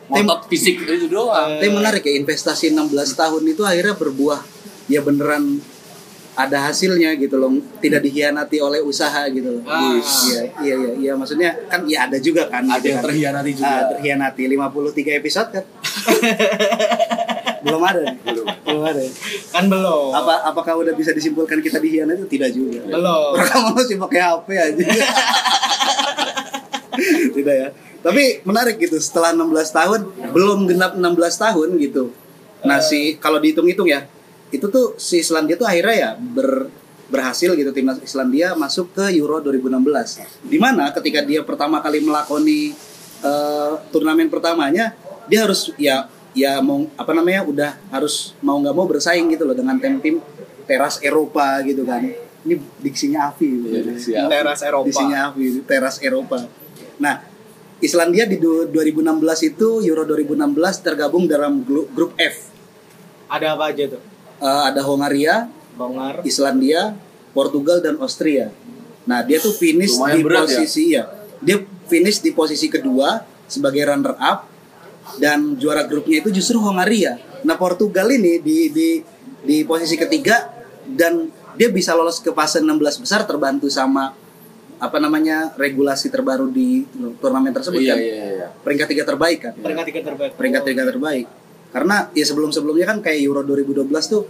[0.09, 1.61] Ngotot fisik itu doang.
[1.61, 4.41] Tapi menarik ya investasi 16 tahun itu akhirnya berbuah
[4.89, 5.61] ya beneran
[6.35, 10.01] ada hasilnya gitu loh tidak dikhianati oleh usaha gitu loh Ah.
[10.25, 13.05] iya iya iya iya maksudnya kan ya ada juga kan ada gitu yang kan.
[13.07, 15.65] terhianati juga Ah, terhianati 53 episode kan
[17.63, 18.03] belum ada.
[18.23, 18.47] Belum.
[18.59, 19.03] belum ada?
[19.49, 20.11] Kan belum.
[20.11, 23.37] apa apakah udah bisa disimpulkan kita dikhianati tidak juga Belum.
[23.39, 24.83] Orang masih pakai HP aja.
[27.33, 27.69] Tidak ya.
[28.03, 31.07] Tapi menarik gitu setelah 16 tahun belum genap 16
[31.39, 32.11] tahun gitu.
[32.63, 34.07] Nah, si kalau dihitung-hitung ya,
[34.53, 36.69] itu tuh si Islandia tuh akhirnya ya ber
[37.09, 40.45] berhasil gitu timnas Islandia masuk ke Euro 2016.
[40.45, 42.73] Di mana ketika dia pertama kali melakoni
[43.21, 44.93] eh, turnamen pertamanya,
[45.27, 49.53] dia harus ya ya mau apa namanya udah harus mau nggak mau bersaing gitu loh
[49.53, 50.21] dengan tim-tim
[50.65, 52.01] teras Eropa gitu kan.
[52.43, 54.27] ini diksinya Avi Iya, siap.
[54.27, 54.87] Teras Eropa.
[54.89, 56.43] diksinya Avi teras Eropa
[56.97, 57.23] nah
[57.79, 58.99] Islandia di du- 2016
[59.47, 62.51] itu Euro 2016 tergabung dalam grup F
[63.29, 64.03] Ada apa aja tuh?
[64.43, 66.21] Eh, ada Hongaria Bongar.
[66.23, 66.99] Islandia,
[67.31, 68.51] Portugal dan Austria.
[69.03, 70.59] Nah, dia tuh finish Lumayan di berat ya.
[70.59, 71.03] posisi ya.
[71.39, 74.51] Dia finish di posisi kedua sebagai runner up
[75.17, 77.17] dan juara grupnya itu justru Hongaria.
[77.43, 78.89] Nah, Portugal ini di di
[79.43, 80.51] di posisi ketiga
[80.85, 84.15] dan dia bisa lolos ke fase 16 besar terbantu sama
[84.77, 86.83] apa namanya regulasi terbaru di
[87.17, 87.99] turnamen tersebut Iya kan.
[87.99, 88.47] iya iya.
[88.67, 90.31] Peringkat tiga terbaik kan Peringkat tiga terbaik.
[90.35, 91.27] peringkat tiga terbaik
[91.73, 94.29] karena ya sebelum sebelumnya kan kayak Euro 2012 tuh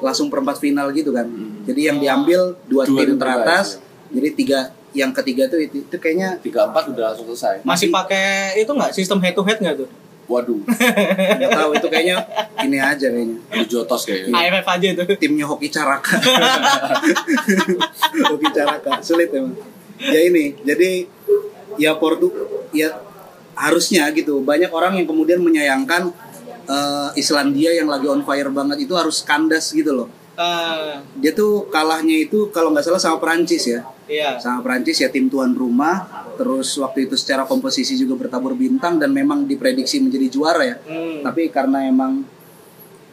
[0.00, 1.26] langsung perempat final gitu kan.
[1.64, 3.82] Jadi yang diambil dua, Dua tim teratas
[4.14, 4.60] jadi tiga
[4.94, 7.66] yang ketiga tuh itu, itu kayaknya Tiga empat udah langsung selesai.
[7.66, 8.94] Masih pakai itu nggak?
[8.94, 9.90] Sistem head to head nggak tuh?
[10.24, 10.56] Waduh,
[11.36, 12.16] nggak tahu itu kayaknya
[12.64, 13.36] ini aja kayaknya.
[13.52, 14.32] Ada jotos kayaknya.
[14.32, 15.04] AFF aja tuh.
[15.20, 16.16] timnya hoki caraka.
[18.32, 19.52] Hoki caraka sulit emang.
[20.00, 21.04] Ya ini jadi
[21.76, 22.32] ya Portu
[22.72, 22.96] ya
[23.52, 24.40] harusnya gitu.
[24.40, 26.08] Banyak orang yang kemudian menyayangkan
[26.66, 30.08] eh, Islandia yang lagi on fire banget itu harus kandas gitu loh.
[30.34, 33.86] Ah, dia tuh kalahnya itu kalau nggak salah sama Perancis ya.
[34.04, 34.36] Iya.
[34.36, 36.26] sama Perancis ya tim tuan rumah.
[36.34, 40.76] Terus waktu itu secara komposisi juga bertabur bintang dan memang diprediksi menjadi juara ya.
[40.82, 41.22] Hmm.
[41.22, 42.26] tapi karena emang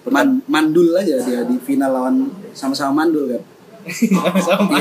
[0.09, 2.15] man- mandul aja dia di final lawan
[2.51, 3.43] sama-sama mandul kan.
[3.85, 4.73] Sama-sama.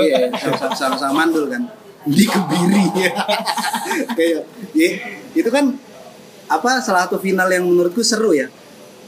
[0.00, 1.68] iya iya sama- sama-sama mandul kan.
[2.02, 3.12] Di kebiri ya
[4.16, 4.42] kayak
[4.74, 4.88] ya,
[5.32, 5.76] itu kan
[6.52, 8.52] apa salah satu final yang menurutku seru ya.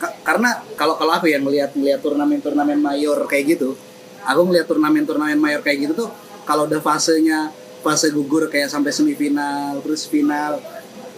[0.01, 3.77] Ka- karena kalau kalau aku yang melihat melihat turnamen-turnamen mayor kayak gitu
[4.25, 6.11] aku melihat turnamen-turnamen mayor kayak gitu tuh
[6.49, 7.53] kalau udah fasenya
[7.85, 10.57] fase gugur kayak sampai semifinal terus final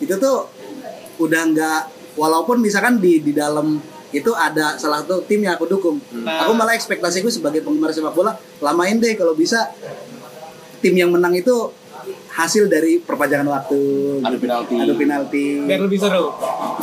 [0.02, 0.50] itu tuh
[1.22, 1.80] udah nggak
[2.18, 3.78] walaupun misalkan di di dalam
[4.10, 5.98] itu ada salah satu tim yang aku dukung.
[6.24, 6.46] Nah.
[6.46, 9.72] aku malah ekspektasiku sebagai penggemar sepak bola lamain deh kalau bisa.
[10.76, 11.72] Tim yang menang itu
[12.36, 13.80] hasil dari perpanjangan waktu.
[14.20, 14.74] Adu penalti.
[14.76, 15.44] adu penalti.
[15.64, 16.26] Biar lebih seru.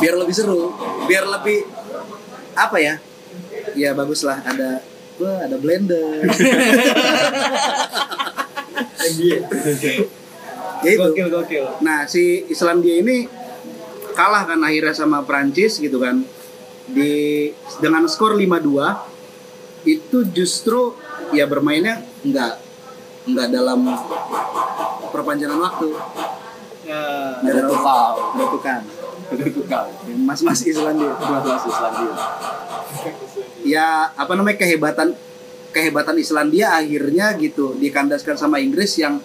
[0.02, 0.74] biar lebih seru.
[1.06, 1.58] Biar lebih
[2.58, 2.94] apa ya?
[3.78, 4.82] Ya bagus lah ada
[5.22, 6.26] wah, ada blender.
[10.84, 11.00] Ya itu.
[11.00, 11.64] Gokil gokil.
[11.80, 13.24] nah si Islandia ini
[14.12, 16.24] kalah kan akhirnya sama Prancis gitu kan.
[16.84, 17.48] Di
[17.80, 20.92] dengan skor 5-2 itu justru
[21.32, 22.52] ya bermainnya nggak
[23.32, 23.80] nggak dalam
[25.14, 25.88] perpanjangan waktu
[26.84, 27.00] Ya.
[27.40, 28.14] nggak Ada tukang.
[28.34, 28.82] ada tukang
[29.24, 29.86] Ada tukang.
[30.20, 32.12] mas-mas Islandia Dua belas Islandia.
[33.64, 35.16] ya apa namanya kehebatan
[35.70, 39.18] kehebatan Islandia akhirnya gitu dikandaskan sama Inggris yang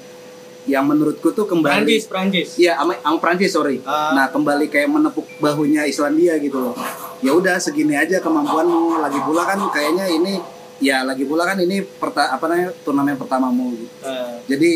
[0.66, 2.48] yang menurutku tuh kembali Prancis, Prancis.
[2.56, 3.82] Iya, sama, sama Prancis sorry.
[3.82, 4.14] Ah.
[4.14, 6.76] Nah kembali kayak menepuk bahunya Islandia gitu loh.
[7.20, 9.02] Ya udah segini aja kemampuanmu.
[9.02, 10.38] Lagi pula kan kayaknya ini
[10.78, 13.74] ya lagi pula kan ini perta, apa namanya turnamen pertamamu.
[13.74, 13.88] Gitu.
[14.04, 14.72] Eh, Jadi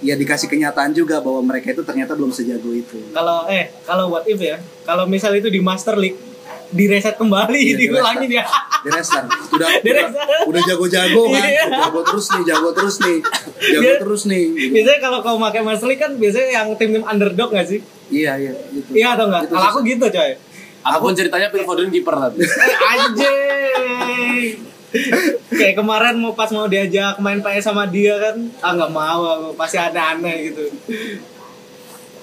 [0.00, 2.98] ya dikasih kenyataan juga bahwa mereka itu ternyata belum sejago itu.
[3.10, 6.16] kalau eh kalau what if ya, kalau misal itu di Master League
[6.70, 8.44] direset kembali, Iya, diulangin ya.
[8.80, 9.26] Di restart.
[9.54, 10.46] Udah Di udah, restart.
[10.46, 11.42] udah jago-jago kan.
[11.42, 11.64] Iya.
[11.66, 13.18] Jago terus nih, jago terus nih.
[13.60, 14.44] Jago Dia- terus nih.
[14.48, 14.72] gitu.
[14.72, 17.82] Biasanya kalau kau pakai Master League kan biasanya yang tim-tim underdog gak sih?
[18.08, 18.88] Iya, iya, gitu.
[18.92, 19.42] Iya atau enggak?
[19.44, 20.30] Itu Kalau aku gitu coy.
[20.80, 22.38] Apa pun ceritanya Phil Foden kiper tadi.
[22.94, 24.46] Anjing.
[25.60, 29.48] Kayak kemarin mau pas mau diajak main PS sama dia kan, ah nggak mau aku,
[29.54, 30.66] pasti ada aneh gitu.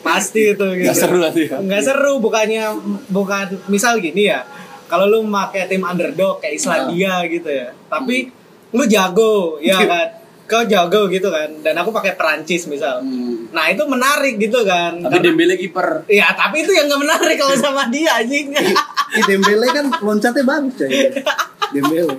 [0.04, 0.88] Pasti itu gitu.
[0.88, 1.58] Gak seru nanti ya.
[1.60, 2.64] Nggak seru bukannya
[3.12, 4.44] bukan misal gini ya.
[4.88, 7.76] Kalau lu pakai tim underdog kayak Islandia gitu ya.
[7.92, 8.32] Tapi
[8.72, 10.08] lu jago, ya kan?
[10.48, 11.60] Kau jago gitu kan.
[11.60, 13.04] Dan aku pakai Perancis misal.
[13.04, 13.52] Hmm.
[13.52, 14.96] Nah, itu menarik gitu kan.
[14.96, 16.08] Tapi Karena- Dembele kiper.
[16.08, 18.56] Ya, tapi itu yang nggak menarik kalau sama dia anjing.
[18.56, 20.88] Ih, Dembele kan loncatnya bagus coy.
[21.76, 22.16] Dembele.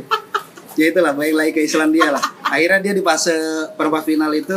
[0.79, 2.23] Ya itulah baik lagi ke Islandia lah.
[2.47, 3.35] Akhirnya dia di fase
[3.75, 4.55] perempat final itu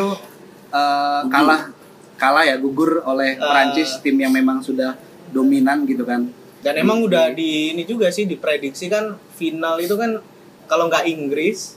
[0.70, 1.74] eh, kalah
[2.16, 3.42] kalah ya gugur oleh Eh.
[3.42, 4.94] Prancis tim yang memang sudah
[5.34, 6.30] dominan gitu kan.
[6.62, 10.22] Dan emang udah di ini juga sih diprediksi kan final itu kan
[10.70, 11.74] kalau nggak Inggris,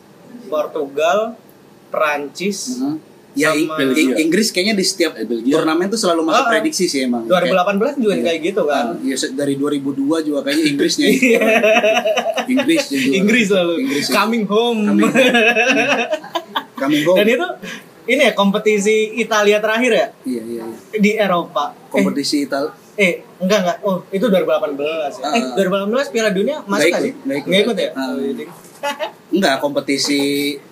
[0.52, 1.40] Portugal,
[1.88, 3.00] Prancis, Mhm.
[3.34, 5.58] Ya Sama- I- Inggris kayaknya di setiap Eh, Belgia.
[5.58, 6.48] turnamen tuh selalu masuk ah.
[6.48, 7.26] prediksi sih emang.
[7.26, 8.22] 2018 juga Iya.
[8.24, 8.84] kayak gitu kan.
[8.88, 11.06] Ah, ya dari 2002 juga kayaknya Inggrisnya.
[12.46, 13.16] Inggris yang juara.
[13.16, 14.80] Inggris lalu Inggris coming home.
[14.86, 15.10] Coming
[16.76, 17.16] Coming home.
[17.16, 17.46] Dan itu
[18.06, 20.78] ini ya kompetisi Italia terakhir ya Iya iya iya.
[20.94, 21.72] di Eropa.
[21.72, 23.76] Eh, Kompetisi Italia eh enggak enggak.
[23.82, 24.78] Oh, itu 2018
[25.16, 25.24] ya.
[25.26, 25.54] Eh, Ah.
[25.56, 27.10] 2018 Piala Dunia masuk Nggak nggak sih?
[27.10, 27.48] ikut, nggak ikut.
[27.48, 27.90] Nggak ikut ya?
[27.92, 28.44] Oh, jadi.
[29.32, 30.22] Enggak, kompetisi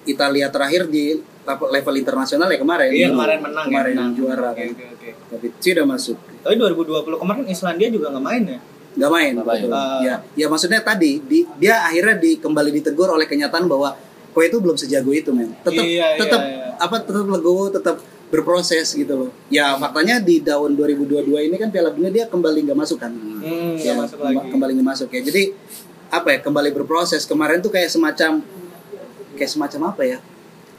[0.04, 2.88] Italia terakhir di level level internasional ya kemarin.
[2.88, 4.10] Iya, kemarin menang ya, Kemarin menang.
[4.14, 4.68] juara Oke, kan.
[4.70, 5.08] oke, oke.
[5.28, 6.16] Tapi sudah masuk.
[6.40, 8.58] Tapi 2020 kemarin Islandia juga nggak main ya?
[8.92, 9.32] Nggak main.
[9.34, 9.62] Nggak main.
[9.62, 9.72] betul.
[9.72, 10.00] Ah.
[10.00, 13.94] ya, ya maksudnya tadi di, dia akhirnya di, kembali ditegur oleh kenyataan bahwa
[14.32, 15.52] Kue itu belum sejago itu men.
[15.60, 16.72] Tetap Iya, iya, tetap iya.
[16.80, 18.00] apa tetap legowo, tetap
[18.32, 19.30] berproses gitu loh.
[19.48, 23.12] Ya faktanya di tahun 2022 ini kan Piala Dunia dia kembali nggak masuk kan.
[23.12, 24.40] Hmm, Ya, masuk lagi.
[24.48, 25.20] kembali nggak masuk ya.
[25.20, 25.52] Jadi
[26.08, 27.28] apa ya kembali berproses.
[27.28, 28.40] Kemarin tuh kayak semacam
[29.36, 30.18] kayak semacam apa ya?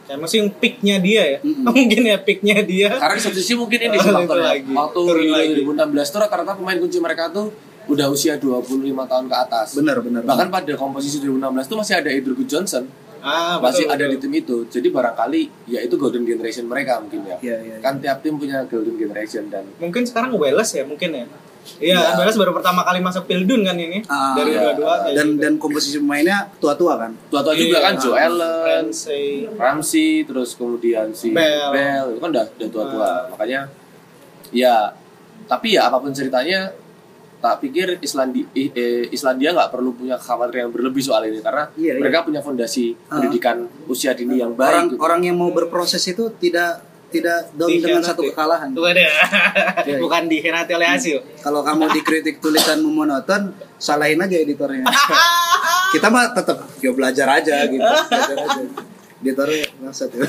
[0.03, 1.39] Kayak mesti yang peaknya dia ya.
[1.39, 1.63] Mm-mm.
[1.75, 2.89] Mungkin ya peaknya dia.
[2.91, 4.47] Karena di satu sisi mungkin ini Oh, sih itu faktornya.
[4.51, 4.71] lagi.
[4.71, 5.53] Waktu Turun di lagi.
[5.63, 7.47] 2016 tuh rata-rata pemain kunci mereka tuh
[7.83, 8.67] udah usia 25
[9.03, 9.67] tahun ke atas.
[9.73, 10.21] Benar benar.
[10.23, 12.83] Bahkan pada komposisi 2016 tuh masih ada Andrew Johnson,
[13.19, 14.23] Ah, masih betul, ada di betul.
[14.27, 14.57] tim itu.
[14.69, 17.37] Jadi barangkali ya itu golden generation mereka mungkin ya.
[17.39, 17.75] Iya iya.
[17.79, 21.25] Kan tiap tim punya golden generation dan Mungkin sekarang Wales ya mungkin ya.
[21.75, 22.17] Iya, Iya.
[22.17, 24.71] Wales baru pertama kali masuk Pildun kan ini Ah, dari iya.
[24.71, 25.41] 22 kayak dan gitu.
[25.41, 27.11] dan komposisi pemainnya tua-tua kan.
[27.27, 27.85] tua-tua juga Iya.
[27.85, 29.25] kan Joe Allen, Ramsey.
[29.49, 31.71] Ramsey, terus kemudian si Bell.
[31.71, 33.03] Bell, itu kan udah udah tua-tua.
[33.05, 33.19] Ah.
[33.29, 33.61] Makanya
[34.49, 34.91] ya
[35.43, 36.71] tapi ya apa pun ceritanya
[37.37, 41.83] tak pikir Islandia eh, Islandia nggak perlu punya kekhawatiran yang berlebih soal ini karena Iya,
[41.89, 41.99] iya.
[41.99, 43.17] mereka punya fondasi Ah.
[43.17, 44.67] pendidikan usia dini yang baik.
[44.69, 44.99] Orang gitu.
[45.01, 46.79] orang yang mau berproses itu tidak
[47.13, 48.73] tidak down dengan satu kekalahan.
[49.83, 51.17] Iya, Bukan dikhianati oleh hasil.
[51.43, 54.87] Kalau kamu dikritik tulisanmu monoton, salahin aja editornya.
[55.93, 58.63] Kita mah tetap ya belajar aja gitu, belajar aja.
[59.21, 60.25] Editornya maksud ya.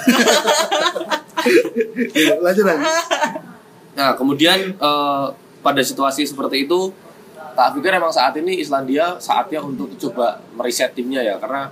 [2.12, 2.85] Gitu, Lanjut lagi.
[3.94, 5.27] Nah, kemudian eh,
[5.64, 6.92] pada situasi seperti itu,
[7.55, 11.70] tak pikir emang saat ini Islandia saatnya untuk coba meriset timnya ya, karena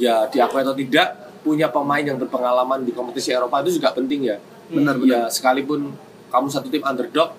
[0.00, 4.36] ya diakui atau tidak punya pemain yang berpengalaman di kompetisi Eropa itu juga penting ya.
[4.68, 5.94] Benar Ya sekalipun
[6.28, 7.32] kamu satu tim underdog,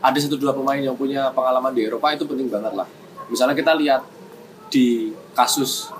[0.00, 2.88] ada satu dua pemain yang punya pengalaman di Eropa itu penting banget lah.
[3.28, 4.04] Misalnya kita lihat
[4.68, 5.92] di kasus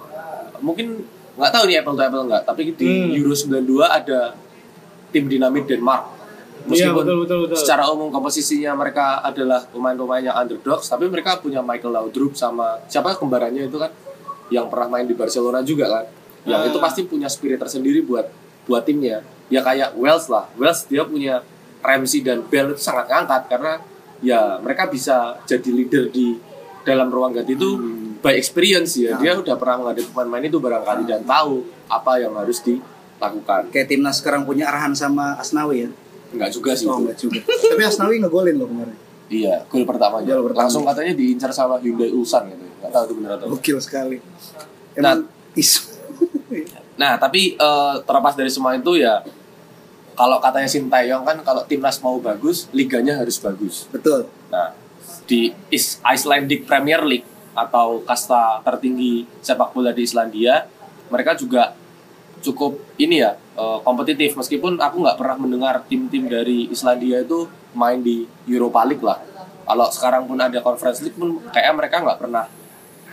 [0.58, 3.10] mungkin nggak tahu nih apple to apple nggak, tapi di Hmm.
[3.18, 4.32] Euro 92 ada
[5.10, 6.14] tim dinamit Denmark.
[6.64, 7.56] Iya, Meskipun betul, betul, betul.
[7.60, 13.12] secara umum komposisinya mereka adalah pemain-pemain yang underdogs, tapi mereka punya Michael Laudrup sama siapa
[13.12, 13.92] kembarannya itu kan
[14.48, 16.04] yang pernah main di Barcelona juga kan.
[16.44, 16.68] Yang Ah.
[16.68, 18.28] itu pasti punya spirit tersendiri buat
[18.64, 19.20] buat timnya.
[19.48, 20.48] Ya kayak Wales lah.
[20.54, 21.40] Wales dia punya
[21.80, 23.72] Ramsey dan Bell itu sangat ngangkat karena
[24.20, 26.36] ya mereka bisa jadi leader di
[26.80, 27.76] dalam ruang ganti itu
[28.20, 29.16] by experience ya.
[29.16, 33.68] Dia udah pernah menghadapi pemain-pemain itu barangkali dan tahu apa yang harus dilakukan.
[33.68, 35.90] Kayak timnas sekarang punya Arhan sama Asnawi ya.
[36.32, 37.00] Enggak juga sih Oh itu.
[37.04, 37.40] enggak juga.
[37.44, 38.96] Tapi Asnawi ngegolin loh kemarin.
[39.24, 40.34] Iya, gol pertamanya.
[40.34, 40.60] Gol pertama.
[40.66, 42.64] Langsung katanya diincar sama Hyundai Ulsan gitu.
[42.64, 43.60] Enggak tahu itu benar atau enggak.
[43.60, 44.16] Gokil sekali.
[44.92, 45.93] Emang isu.
[46.94, 49.22] Nah, tapi eh, terlepas dari semua itu ya
[50.14, 53.90] kalau katanya Sintayong kan kalau timnas mau bagus, liganya harus bagus.
[53.90, 54.30] Betul.
[54.48, 54.70] Nah,
[55.26, 55.50] di
[56.06, 60.66] Icelandic Premier League atau kasta tertinggi sepak bola di Islandia,
[61.10, 61.74] mereka juga
[62.44, 67.98] cukup ini ya eh, kompetitif meskipun aku nggak pernah mendengar tim-tim dari Islandia itu main
[67.98, 69.18] di Europa League lah.
[69.64, 72.44] Kalau sekarang pun ada Conference League pun kayak mereka nggak pernah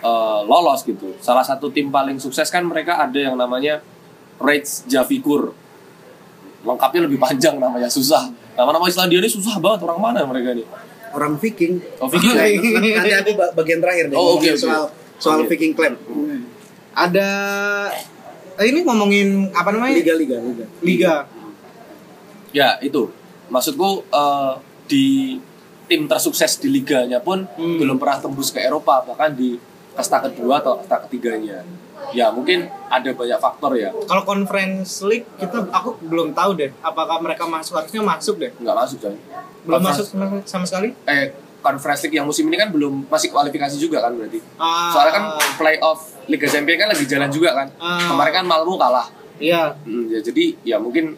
[0.01, 1.13] eh, lolos gitu.
[1.17, 3.79] Salah satu tim paling sukses kan mereka ada yang namanya
[4.37, 5.53] Reds Javikur.
[6.61, 8.29] Lengkapnya lebih panjang namanya susah.
[8.53, 10.65] Nama-nama Islandia ini susah banget orang mana mereka ini?
[11.11, 11.81] Orang Viking.
[11.97, 12.45] Oh, Viking ya?
[12.97, 14.55] Nanti aku ba- bagian terakhir deh Oh, oke, oke.
[14.55, 14.87] soal
[15.17, 15.53] soal Oke.
[15.53, 15.97] Viking Club.
[16.91, 17.29] Ada
[18.55, 19.95] eh, ini ngomongin apa namanya?
[19.95, 20.65] Liga-liga liga.
[20.81, 21.13] Liga.
[22.51, 23.09] Ya itu,
[23.47, 24.53] maksudku eh,
[24.85, 25.05] di
[25.87, 27.75] tim tersukses di liganya pun Hmm.
[27.75, 29.55] belum pernah tembus ke Eropa bahkan di
[29.91, 31.61] kasta kedua atau kasta ketiganya.
[32.11, 37.21] Ya mungkin ada banyak faktor ya, Kalau Conference League kita aku belum tahu deh apakah
[37.21, 38.51] mereka masuk harusnya masuk deh.
[38.57, 39.15] nggak masuk coy.
[39.63, 40.89] Belum Conference- masuk sama, sama sekali.
[41.05, 44.41] Eh Conference League yang musim ini kan belum masih kualifikasi juga kan berarti.
[44.57, 45.23] Ah, Soalnya kan
[45.55, 47.67] playoff Liga Champions kan lagi jalan juga kan.
[47.77, 48.01] Ah.
[48.09, 49.07] Kemarin kan Malmo kalah.
[49.37, 49.77] Iya.
[49.85, 51.13] Hmm, ya, jadi ya mungkin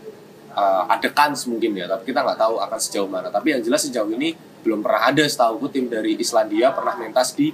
[0.52, 3.32] uh, ada kans mungkin ya, tapi kita nggak tahu akan sejauh mana.
[3.32, 7.52] Tapi yang jelas sejauh ini belum pernah ada setahu tim dari Islandia pernah mentas di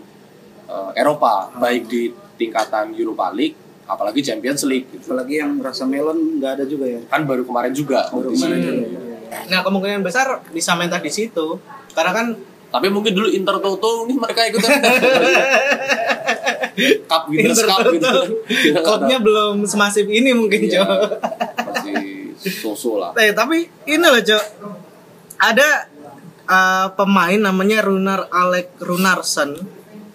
[0.69, 3.53] uh, Eropa, baik di tingkatan Europa League,
[3.83, 4.87] apalagi Champions League.
[4.87, 5.03] Gitu.
[5.03, 6.99] Apalagi yang rasa melon nggak ada juga ya.
[7.05, 8.05] Kan baru kemarin juga.
[8.07, 8.65] Baru kemarin Hmm.
[8.85, 8.97] juga.
[9.45, 11.57] Nah kemungkinan besar bisa mentas di situ
[11.91, 12.27] karena kan
[12.69, 14.61] Tapi mungkin dulu Inter Toto ini mereka ikut
[17.09, 18.13] Cup Winners Cup gitu.
[18.85, 20.85] Klubnya belum semasif ini mungkin Iya.
[20.85, 20.89] Cok.
[21.65, 21.97] masih
[22.37, 23.11] so-so lah.
[23.17, 24.43] Eh, tapi ini loh Cok
[25.41, 25.69] ada
[26.45, 29.57] eh, pemain namanya Runar Alec Runarsson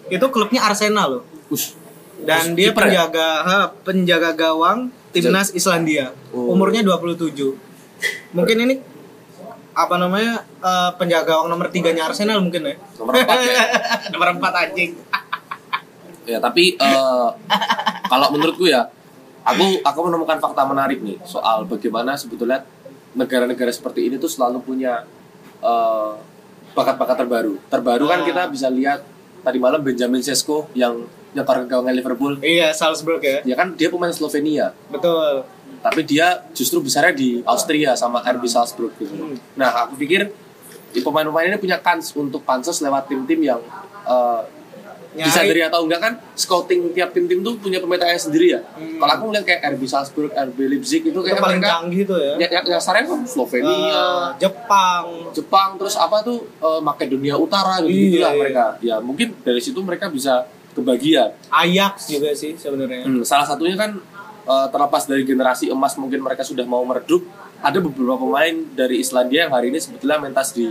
[0.07, 1.73] itu klubnya Arsenal loh Ush.
[2.21, 3.05] dan dia kiper ya?
[3.09, 6.51] penjaga ha, penjaga gawang timnas Islandia Oh.
[6.51, 7.31] umurnya 27
[8.31, 8.75] mungkin ini
[9.71, 13.63] apa namanya eh, penjaga gawang nomor tiganya Arsenal mungkin ya Nomor empat ya.
[14.11, 14.91] nomor empat anjing
[16.25, 17.29] Ya tapi eh,
[18.03, 18.81] kalau menurutku ya,
[19.41, 22.65] aku aku menemukan fakta menarik nih soal bagaimana sebetulnya
[23.13, 25.05] negara-negara seperti ini tuh selalu punya
[25.61, 26.11] eh,
[26.73, 27.53] bakat-bakat terbaru.
[27.69, 28.25] Terbaru kan Ah.
[28.25, 29.05] kita bisa lihat
[29.45, 31.05] tadi malam Benjamin Sesko yang
[31.37, 32.41] nyekor ke gawangnya Liverpool.
[32.41, 33.45] Iya, Salzburg ya.
[33.45, 35.45] Ya kan dia pemain Slovenia, Betul.
[35.85, 39.13] tapi dia justru besarnya di Austria sama RB Salzburg gitu.
[39.13, 39.37] Hmm.
[39.53, 40.33] Nah, aku pikir
[40.95, 43.61] di pemain-pemain ini punya kans untuk pansos lewat tim-tim yang
[44.07, 44.41] eh,
[45.15, 45.25] Nyari.
[45.25, 48.59] bisa dari atau enggak kan scouting tiap tim-tim tuh punya pemain sendiri ya.
[48.75, 48.99] Hmm.
[48.99, 52.19] Kalau aku ngeliat kayak RB Salzburg, RB Leipzig itu Itu kayak paling mereka canggih tuh
[52.19, 52.33] ya.
[52.35, 55.05] ya, ya, dasarnya kan Slovenia, Eh, Jepang.
[55.31, 58.41] Jepang terus apa tuh eh, Makedonia Utara gitu Iya, lah iya.
[58.43, 58.65] mereka.
[58.83, 60.43] Ya mungkin dari situ mereka bisa
[60.75, 61.31] kebagian.
[61.47, 63.07] Ajax juga sih sebenarnya.
[63.07, 63.95] Hmm, salah satunya kan
[64.43, 67.23] eh, terlepas dari generasi emas mungkin mereka sudah mau meredup.
[67.63, 70.69] Ada beberapa pemain dari Islandia yang hari ini sebetulnya mentas di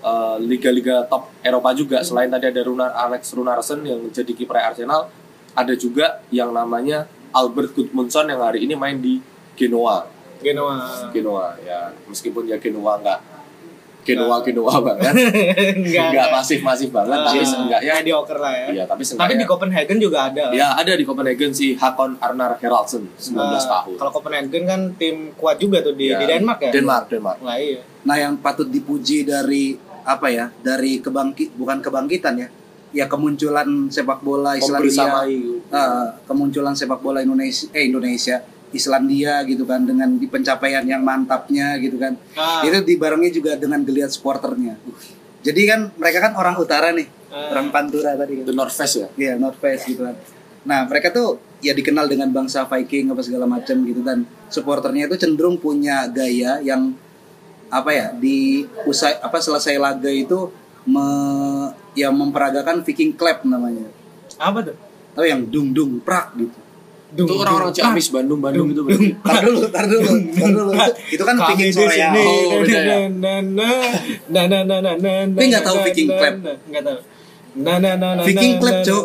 [0.00, 1.98] eh, liga-liga top Eropa juga.
[2.00, 5.10] Selain tadi ada Runar Alex Runarsson yang menjadi kiper Arsenal,
[5.52, 9.20] ada juga yang namanya Albert Gudmundsson yang hari ini main di
[9.54, 10.06] Genoa.
[10.38, 11.10] Genoa.
[11.10, 13.20] Genoa ya meskipun ya Genoa enggak
[14.06, 15.12] Genoa Genoa banget
[15.76, 16.08] enggak.
[16.08, 18.66] enggak masif masif banget tapi seenggaknya mediocre lah ya.
[18.72, 20.48] ya tapi Tapi di Copenhagen juga ada.
[20.48, 25.34] ya ada di Copenhagen si Hakon Arnar Heraldsen 19 Nah, tahun Kalau Copenhagen kan tim
[25.34, 26.72] kuat juga tuh di, Ya, di Denmark ya.
[26.72, 27.82] Denmark Denmark Nah, iya.
[28.00, 30.50] Nah, yang patut dipuji dari apa ya?
[30.58, 32.48] Dari kebangkit bukan kebangkitan ya.
[32.90, 34.90] Ya kemunculan sepak bola Islandia.
[35.68, 41.76] eh, kemunculan sepak bola Indonesia eh Indonesia Islandia gitu kan dengan di pencapaian yang mantapnya
[41.76, 42.16] gitu kan.
[42.32, 42.60] Ah.
[42.60, 44.76] Itu dibarengi juga dengan geliat supporternya.
[45.40, 47.52] Jadi kan mereka kan orang utara nih, Ah.
[47.52, 48.44] orang Pantura tadi kan.
[48.44, 50.16] The North Face ya Iya, North Face gitu kan.
[50.64, 55.16] Nah, mereka tuh ya dikenal dengan bangsa Viking apa segala macam gitu dan supporternya itu
[55.16, 56.92] cenderung punya gaya yang
[57.68, 60.48] apa ya di usai apa selesai laga itu
[60.88, 61.04] me,
[61.92, 63.84] ya memperagakan Viking clap namanya.
[64.40, 64.76] Apa tuh?
[65.12, 66.58] Atau yang dung dung prak gitu.
[67.08, 70.76] itu orang-orang Ciamis Bandung Bandung itu berarti Tar dulu, tar dulu, tar dulu.
[71.08, 72.12] Itu, kan Kami Viking Soreang.
[72.12, 72.20] sini.
[72.20, 73.08] Oh, beda ya?
[73.08, 73.68] Na, na,
[74.28, 76.36] na, na, na, na, na, Tapi nggak tahu Viking clap.
[76.68, 76.98] Nggak tahu.
[77.64, 79.04] Na, na, na, na, Viking na, clap, Cok.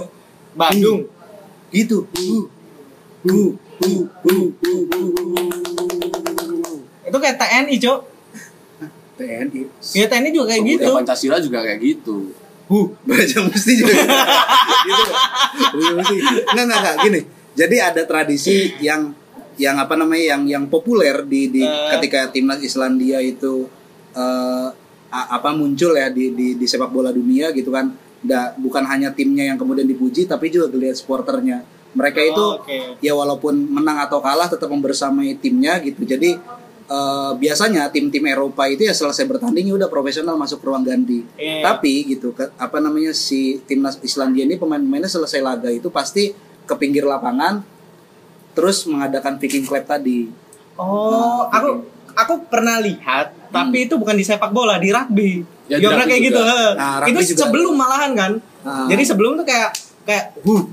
[0.51, 1.07] Bandung.
[1.71, 1.97] Gitu.
[2.11, 2.43] Uh,
[3.23, 5.03] uh, uh, uh, uh, uh.
[7.07, 8.12] Itu kayak TNI, Cok.
[9.23, 9.61] TNI.
[9.93, 10.83] Ya TNI juga kayak gitu.
[10.85, 12.17] Pemuda Pancasila juga kayak gitu
[12.63, 13.91] Huh, baca mesti juga.
[14.87, 15.03] gitu.
[15.73, 16.15] Baca mesti.
[16.49, 17.19] Enggak, enggak, gini.
[17.53, 19.11] Jadi ada tradisi yang
[19.55, 21.89] yang apa namanya yang yang populer di di Eh.
[21.93, 23.67] ketika timnas Islandia itu
[25.11, 27.91] a- apa muncul ya di, di di sepak bola dunia gitu kan.
[28.19, 31.59] Da, bukan hanya timnya yang kemudian dipuji tapi juga geliat supporternya.
[31.93, 32.77] Mereka Oh, itu oke.
[33.03, 36.01] ya walaupun menang atau kalah tetap membersamai timnya gitu.
[36.01, 36.39] Jadi
[36.85, 41.23] eh, biasanya tim-tim Eropa itu ya selesai bertanding ya udah profesional masuk ke ruang ganti.
[41.35, 41.63] Iya.
[41.65, 46.31] Tapi gitu ke- apa namanya si timnas Islandia ini pemain-pemainnya selesai laga itu pasti
[46.63, 47.59] ke pinggir lapangan
[48.53, 50.29] terus mengadakan Viking clap tadi.
[50.73, 51.69] Oh, Nah, aku
[52.13, 55.41] aku pernah lihat, tapi itu bukan di sepak bola, di rugby.
[55.65, 56.37] Ya, di rugby kayak juga.
[56.37, 56.41] gitu.
[56.75, 58.31] Nah, itu sebelum malahan kan.
[58.61, 58.85] Ah.
[58.85, 59.69] Jadi sebelum tuh kayak
[60.03, 60.63] kayak huh.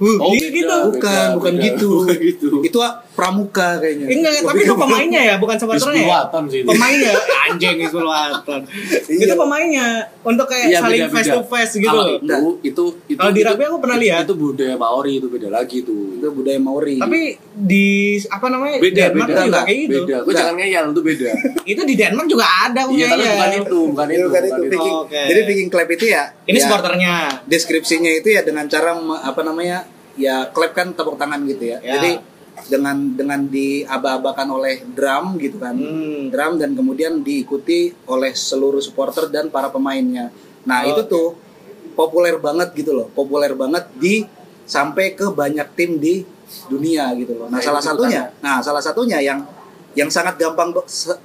[0.00, 0.48] Oh, gitu.
[0.48, 0.64] beda, gitu.
[0.64, 0.76] beda.
[0.88, 1.88] Bukan, bukan gitu.
[2.00, 2.48] Bukan gitu.
[2.64, 4.06] Itu ah, pramuka kayaknya.
[4.08, 6.20] Enggak, tapi itu pemainnya ya, bukan supporternya ya.
[6.48, 6.66] Sih itu.
[6.66, 7.12] Pemainnya
[7.44, 8.60] anjing Isbuatan.
[9.06, 9.20] Iya.
[9.20, 9.86] Itu pemainnya
[10.22, 11.16] untuk kayak Iya, saling beda-beda.
[11.20, 11.90] face to face gitu.
[11.90, 14.22] Kalau itu, itu, itu, Kalau di itu- rugby aku pernah itu- lihat.
[14.24, 16.02] Itu budaya Maori itu beda lagi tuh.
[16.16, 16.96] Itu budaya Maori.
[16.96, 17.20] Tapi
[17.52, 17.86] di
[18.24, 18.76] apa namanya?
[18.80, 19.36] Beda, Denmark beda.
[19.36, 19.92] juga Enggak, kayak gitu.
[19.92, 20.00] Beda.
[20.00, 20.38] Gue Enggak.
[20.40, 21.30] jangan ngeyel itu beda.
[21.70, 24.26] Itu di Denmark juga ada Iya, tapi bukan itu, bukan Iya, itu.
[24.26, 24.90] bukan itu, bukan itu.
[25.28, 27.14] Jadi Viking clap itu ya Ini ya, supporternya.
[27.44, 29.86] deskripsinya itu ya dengan cara apa namanya
[30.18, 31.78] ya clap kan tepuk tangan gitu ya.
[31.82, 31.98] Ya.
[31.98, 32.12] Jadi
[32.68, 35.74] dengan dengan diaba-abakan oleh drum gitu kan.
[35.76, 36.28] Hmm.
[36.28, 40.28] drum dan kemudian diikuti oleh seluruh supporter dan para pemainnya.
[40.66, 41.28] Nah, Oh, itu tuh
[41.96, 43.08] populer banget gitu loh.
[43.12, 44.26] Populer banget di
[44.68, 46.22] sampai ke banyak tim di
[46.68, 47.46] dunia gitu loh.
[47.48, 49.40] Nah, Nah, salah satunya, nah salah satunya yang
[49.98, 50.70] yang sangat gampang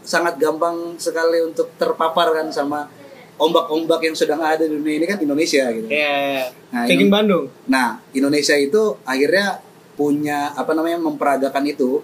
[0.01, 2.89] sangat gampang sekali untuk terpapar kan sama
[3.35, 5.87] ombak-ombak yang sedang ada di dunia ini kan Indonesia gitu.
[5.87, 6.51] Iya.
[6.71, 7.45] Nah, Viking ini- Bandung.
[7.65, 9.59] Nah, Indonesia itu akhirnya
[9.95, 11.99] punya apa namanya memperagakan itu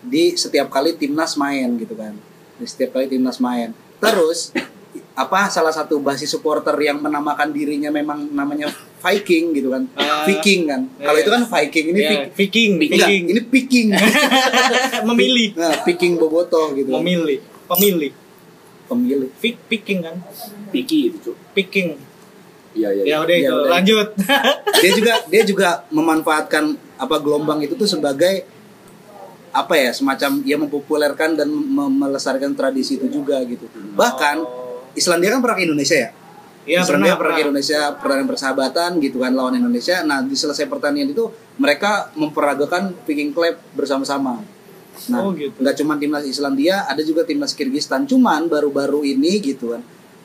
[0.00, 2.12] di setiap kali timnas main gitu kan.
[2.56, 3.72] Di setiap kali timnas main.
[3.96, 4.52] Terus
[5.12, 9.88] apa salah satu basis supporter yang menamakan dirinya memang namanya Viking gitu kan.
[9.92, 10.24] Ah.
[10.24, 10.84] Viking kan.
[10.96, 11.22] Kalau Iya.
[11.22, 12.70] itu kan Viking ini Iya, Viking.
[12.76, 13.86] Viking, Enggak, ini Viking.
[15.08, 15.48] Memilih.
[15.56, 16.92] Nah, Viking Boboto gitu.
[16.92, 17.40] Memilih.
[17.66, 18.12] Pemilih.
[18.86, 19.30] Pemilih.
[19.42, 20.16] Vic, Viking kan.
[20.70, 21.36] Piki itu, Cuk.
[21.52, 21.98] Viking.
[22.76, 23.02] Iya, iya.
[23.02, 23.16] Ya iya.
[23.20, 23.54] udah Ya itu.
[23.54, 23.70] udah.
[23.72, 24.08] Lanjut.
[24.82, 26.64] dia juga dia juga memanfaatkan
[26.96, 28.44] apa gelombang itu tuh sebagai
[29.56, 33.64] apa ya semacam ya mempopulerkan dan melestarikan tradisi itu juga gitu
[33.96, 34.44] bahkan
[34.92, 36.10] Islandia kan pernah ke Indonesia ya
[36.66, 37.46] Iya pernah, pernah ke.
[37.46, 41.24] Indonesia pertandingan persahabatan gitu kan lawan Indonesia nah di selesai pertandingan itu
[41.56, 44.44] mereka memperagakan Viking Club bersama-sama
[45.06, 45.54] nah Oh, gitu.
[45.56, 49.82] nggak cuma timnas Islandia ada juga timnas Kirgistan cuman baru-baru ini gitu kan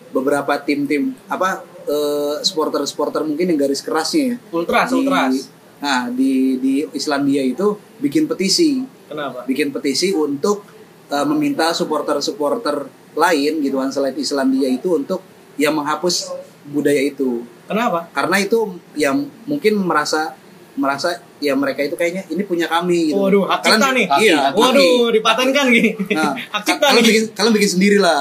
[0.10, 4.36] beberapa tim-tim apa eh, supporter-supporter mungkin yang garis kerasnya ya.
[4.52, 5.34] Ultras, Di- ultras.
[5.80, 9.42] Nah, di di Islandia itu bikin petisi, Kenapa?
[9.44, 10.62] bikin petisi untuk
[11.08, 15.20] eh, meminta supporter-supporter lain gitu kan selain Islandia itu untuk
[15.56, 16.32] yang menghapus
[16.66, 17.44] budaya itu.
[17.66, 18.08] Kenapa?
[18.12, 18.60] Karena itu
[18.94, 20.36] yang mungkin merasa
[20.72, 23.20] merasa ya mereka itu kayaknya ini punya kami gitu.
[23.20, 24.08] Waduh, hak cipta Kalian- nih.
[24.24, 25.90] Iya, hak Waduh, dipatenkan gini.
[26.16, 27.08] Nah, hak cipta kalian nih.
[27.12, 28.20] bikin kalian bikin sendiri lah.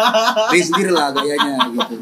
[0.54, 1.94] bikin sendiri lah gayanya gitu.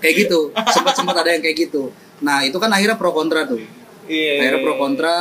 [0.00, 0.40] Kayak gitu.
[0.68, 1.92] Sempat sempat ada yang kayak gitu.
[2.20, 3.60] Nah, itu kan akhirnya pro kontra tuh.
[4.04, 4.32] Iya.
[4.44, 5.14] Akhirnya pro kontra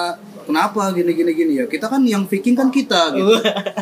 [0.44, 1.66] kenapa gini gini gini ya.
[1.68, 3.32] Kita kan yang Viking kan kita gitu.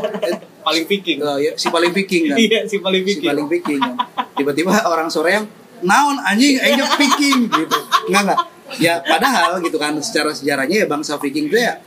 [0.68, 1.24] paling viking.
[1.24, 2.38] Eh, ya, si paling Viking kan.
[2.38, 3.30] Iya, si paling Si viking.
[3.32, 3.96] paling Viking kan.
[4.36, 5.46] Tiba-tiba orang sore yang
[5.80, 7.78] naon anjing aing Viking gitu.
[8.12, 8.40] Enggak enggak.
[8.78, 11.80] Ya padahal gitu kan secara sejarahnya ya bangsa Viking itu ya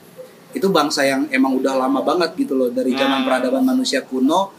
[0.50, 3.24] itu bangsa yang emang udah lama banget gitu loh dari zaman Nah.
[3.24, 4.50] peradaban manusia kuno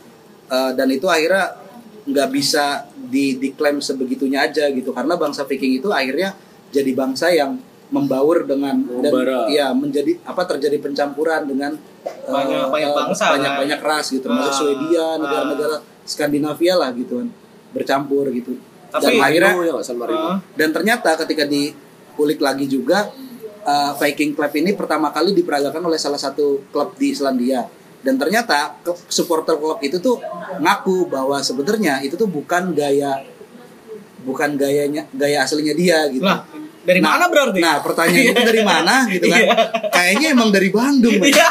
[0.48, 1.58] eh, dan itu akhirnya
[2.04, 2.66] nggak bisa
[3.04, 6.32] di diklaim sebegitunya aja gitu karena bangsa Viking itu akhirnya
[6.70, 7.60] jadi bangsa yang
[7.90, 9.44] membaur dengan Membara.
[9.44, 13.60] dan ya menjadi apa terjadi pencampuran dengan eh, Banyak- banyak eh, bangsa, banyak kan?
[13.60, 14.58] banyak ras gitu termasuk Ah.
[14.58, 17.28] Swedia negara-negara Skandinavia lah gitu kan
[17.72, 18.56] bercampur gitu
[18.90, 20.24] dan Tapi- akhirnya ya San Marino.
[20.26, 20.38] Ah.
[20.54, 21.44] dan ternyata ketika
[22.22, 23.10] diulik lagi juga
[23.66, 27.66] uh, Viking Club ini pertama kali diperagakan oleh salah satu klub di Islandia
[28.06, 28.78] dan ternyata
[29.10, 30.22] supporter klub itu tuh
[30.62, 33.26] ngaku bahwa sebenarnya itu tuh bukan gaya
[34.22, 36.22] bukan gayanya gaya aslinya dia gitu.
[36.22, 36.46] Lah,
[36.86, 37.58] dari Nah, mana berarti?
[37.58, 39.42] Nah, pertanyaan itu dari mana gitu kan?
[39.42, 39.54] Iya.
[39.90, 41.18] Kayaknya emang dari Bandung.
[41.18, 41.50] Iya.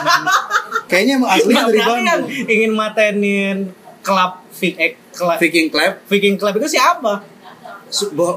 [0.87, 2.51] Kayaknya emang aslinya Nah, dari berarti yang Bandung.
[2.55, 3.57] ingin matenin
[4.07, 7.27] klub Viking eh, klub Viking Club Viking Club itu siapa?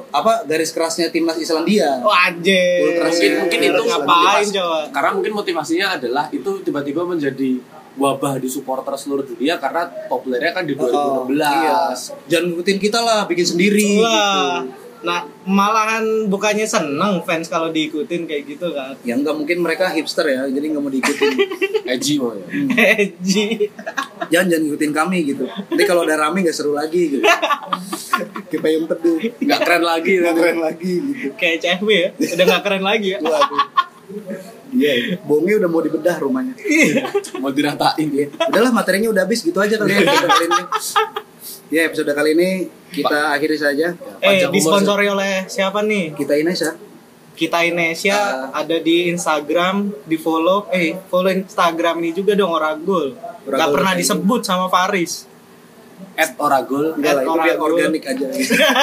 [0.10, 2.02] Apa garis kerasnya timnas Islandia.
[2.02, 2.80] Wajib.
[2.90, 4.80] Ultras mungkin mungkin itu ngapain motivasi- coba?
[4.90, 7.52] karena mungkin motivasinya adalah itu tiba-tiba menjadi
[7.94, 11.94] wabah di supporter seluruh dunia karena populernya kan di 2016 iya.
[12.26, 14.10] Jangan ngikutin kita lah, bikin sendiri Lah.
[14.10, 14.83] gitu.
[15.04, 18.96] Nah, malahan bukannya seneng fans kalau diikutin kayak gitu kan.
[19.04, 21.32] Ya enggak mungkin mereka hipster ya, jadi nggak mau diikutin.
[21.94, 22.48] edgy mau ya
[23.20, 23.68] Ji.
[24.32, 25.44] jangan jangan ngikutin kami gitu.
[25.44, 27.28] Nanti kalau udah rame nggak seru lagi gitu.
[28.50, 29.20] Kayak payung teduh.
[29.20, 31.26] nggak keren lagi Nggak keren lagi gitu.
[31.36, 32.10] Kayak CFW ya.
[32.16, 33.20] Udah gak keren lagi ya.
[33.20, 33.64] Waduh.
[34.74, 36.58] Iya, bongnya udah mau dibedah rumahnya.
[37.38, 38.28] mau diratain Iya.
[38.50, 40.02] Udahlah materinya udah habis gitu aja kali ya.
[41.74, 42.50] Ya episode kali ini
[42.92, 43.98] kita akhiri saja.
[44.20, 46.14] Eh, Panjang umur, disponsori oleh siapa nih?
[46.14, 46.78] Kita Inesa.
[47.34, 48.62] Kita Indonesia Ah.
[48.62, 53.18] ada di Instagram, di follow, eh follow Instagram ini juga dong Oragul.
[53.18, 54.00] Gak Oragul pernah ID.
[54.00, 55.26] disebut sama Faris.
[56.14, 57.74] at oragol Enggak lah, itu biar Oragul.
[57.74, 58.28] organik aja.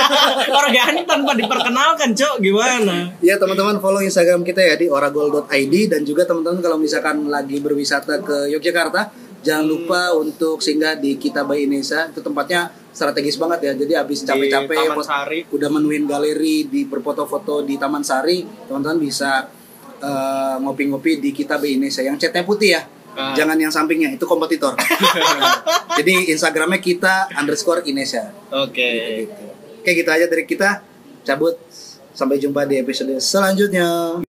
[0.60, 2.34] Organik tanpa diperkenalkan, Cok.
[2.40, 3.14] Gimana?
[3.20, 5.46] Ya teman-teman follow Instagram kita ya di oragol.id
[5.86, 11.44] dan juga teman-teman kalau misalkan lagi berwisata ke Yogyakarta jangan lupa untuk singgah di Kita
[11.44, 13.72] by Inesa itu tempatnya strategis banget ya.
[13.74, 14.94] Jadi habis capek-capek
[15.50, 19.46] udah menuin galeri di berfoto-foto di Taman Sari teman-teman bisa
[20.02, 22.82] eh, ngopi-ngopi di Kita by Inesa yang catnya putih ya.
[23.10, 23.34] Ah.
[23.34, 24.78] jangan yang sampingnya itu kompetitor.
[25.98, 29.26] Jadi Instagramnya kita underscore Inesa Oke.
[29.82, 30.86] Oke gitu aja dari kita.
[31.26, 31.58] Cabut.
[32.14, 34.22] Sampai jumpa di episode selanjutnya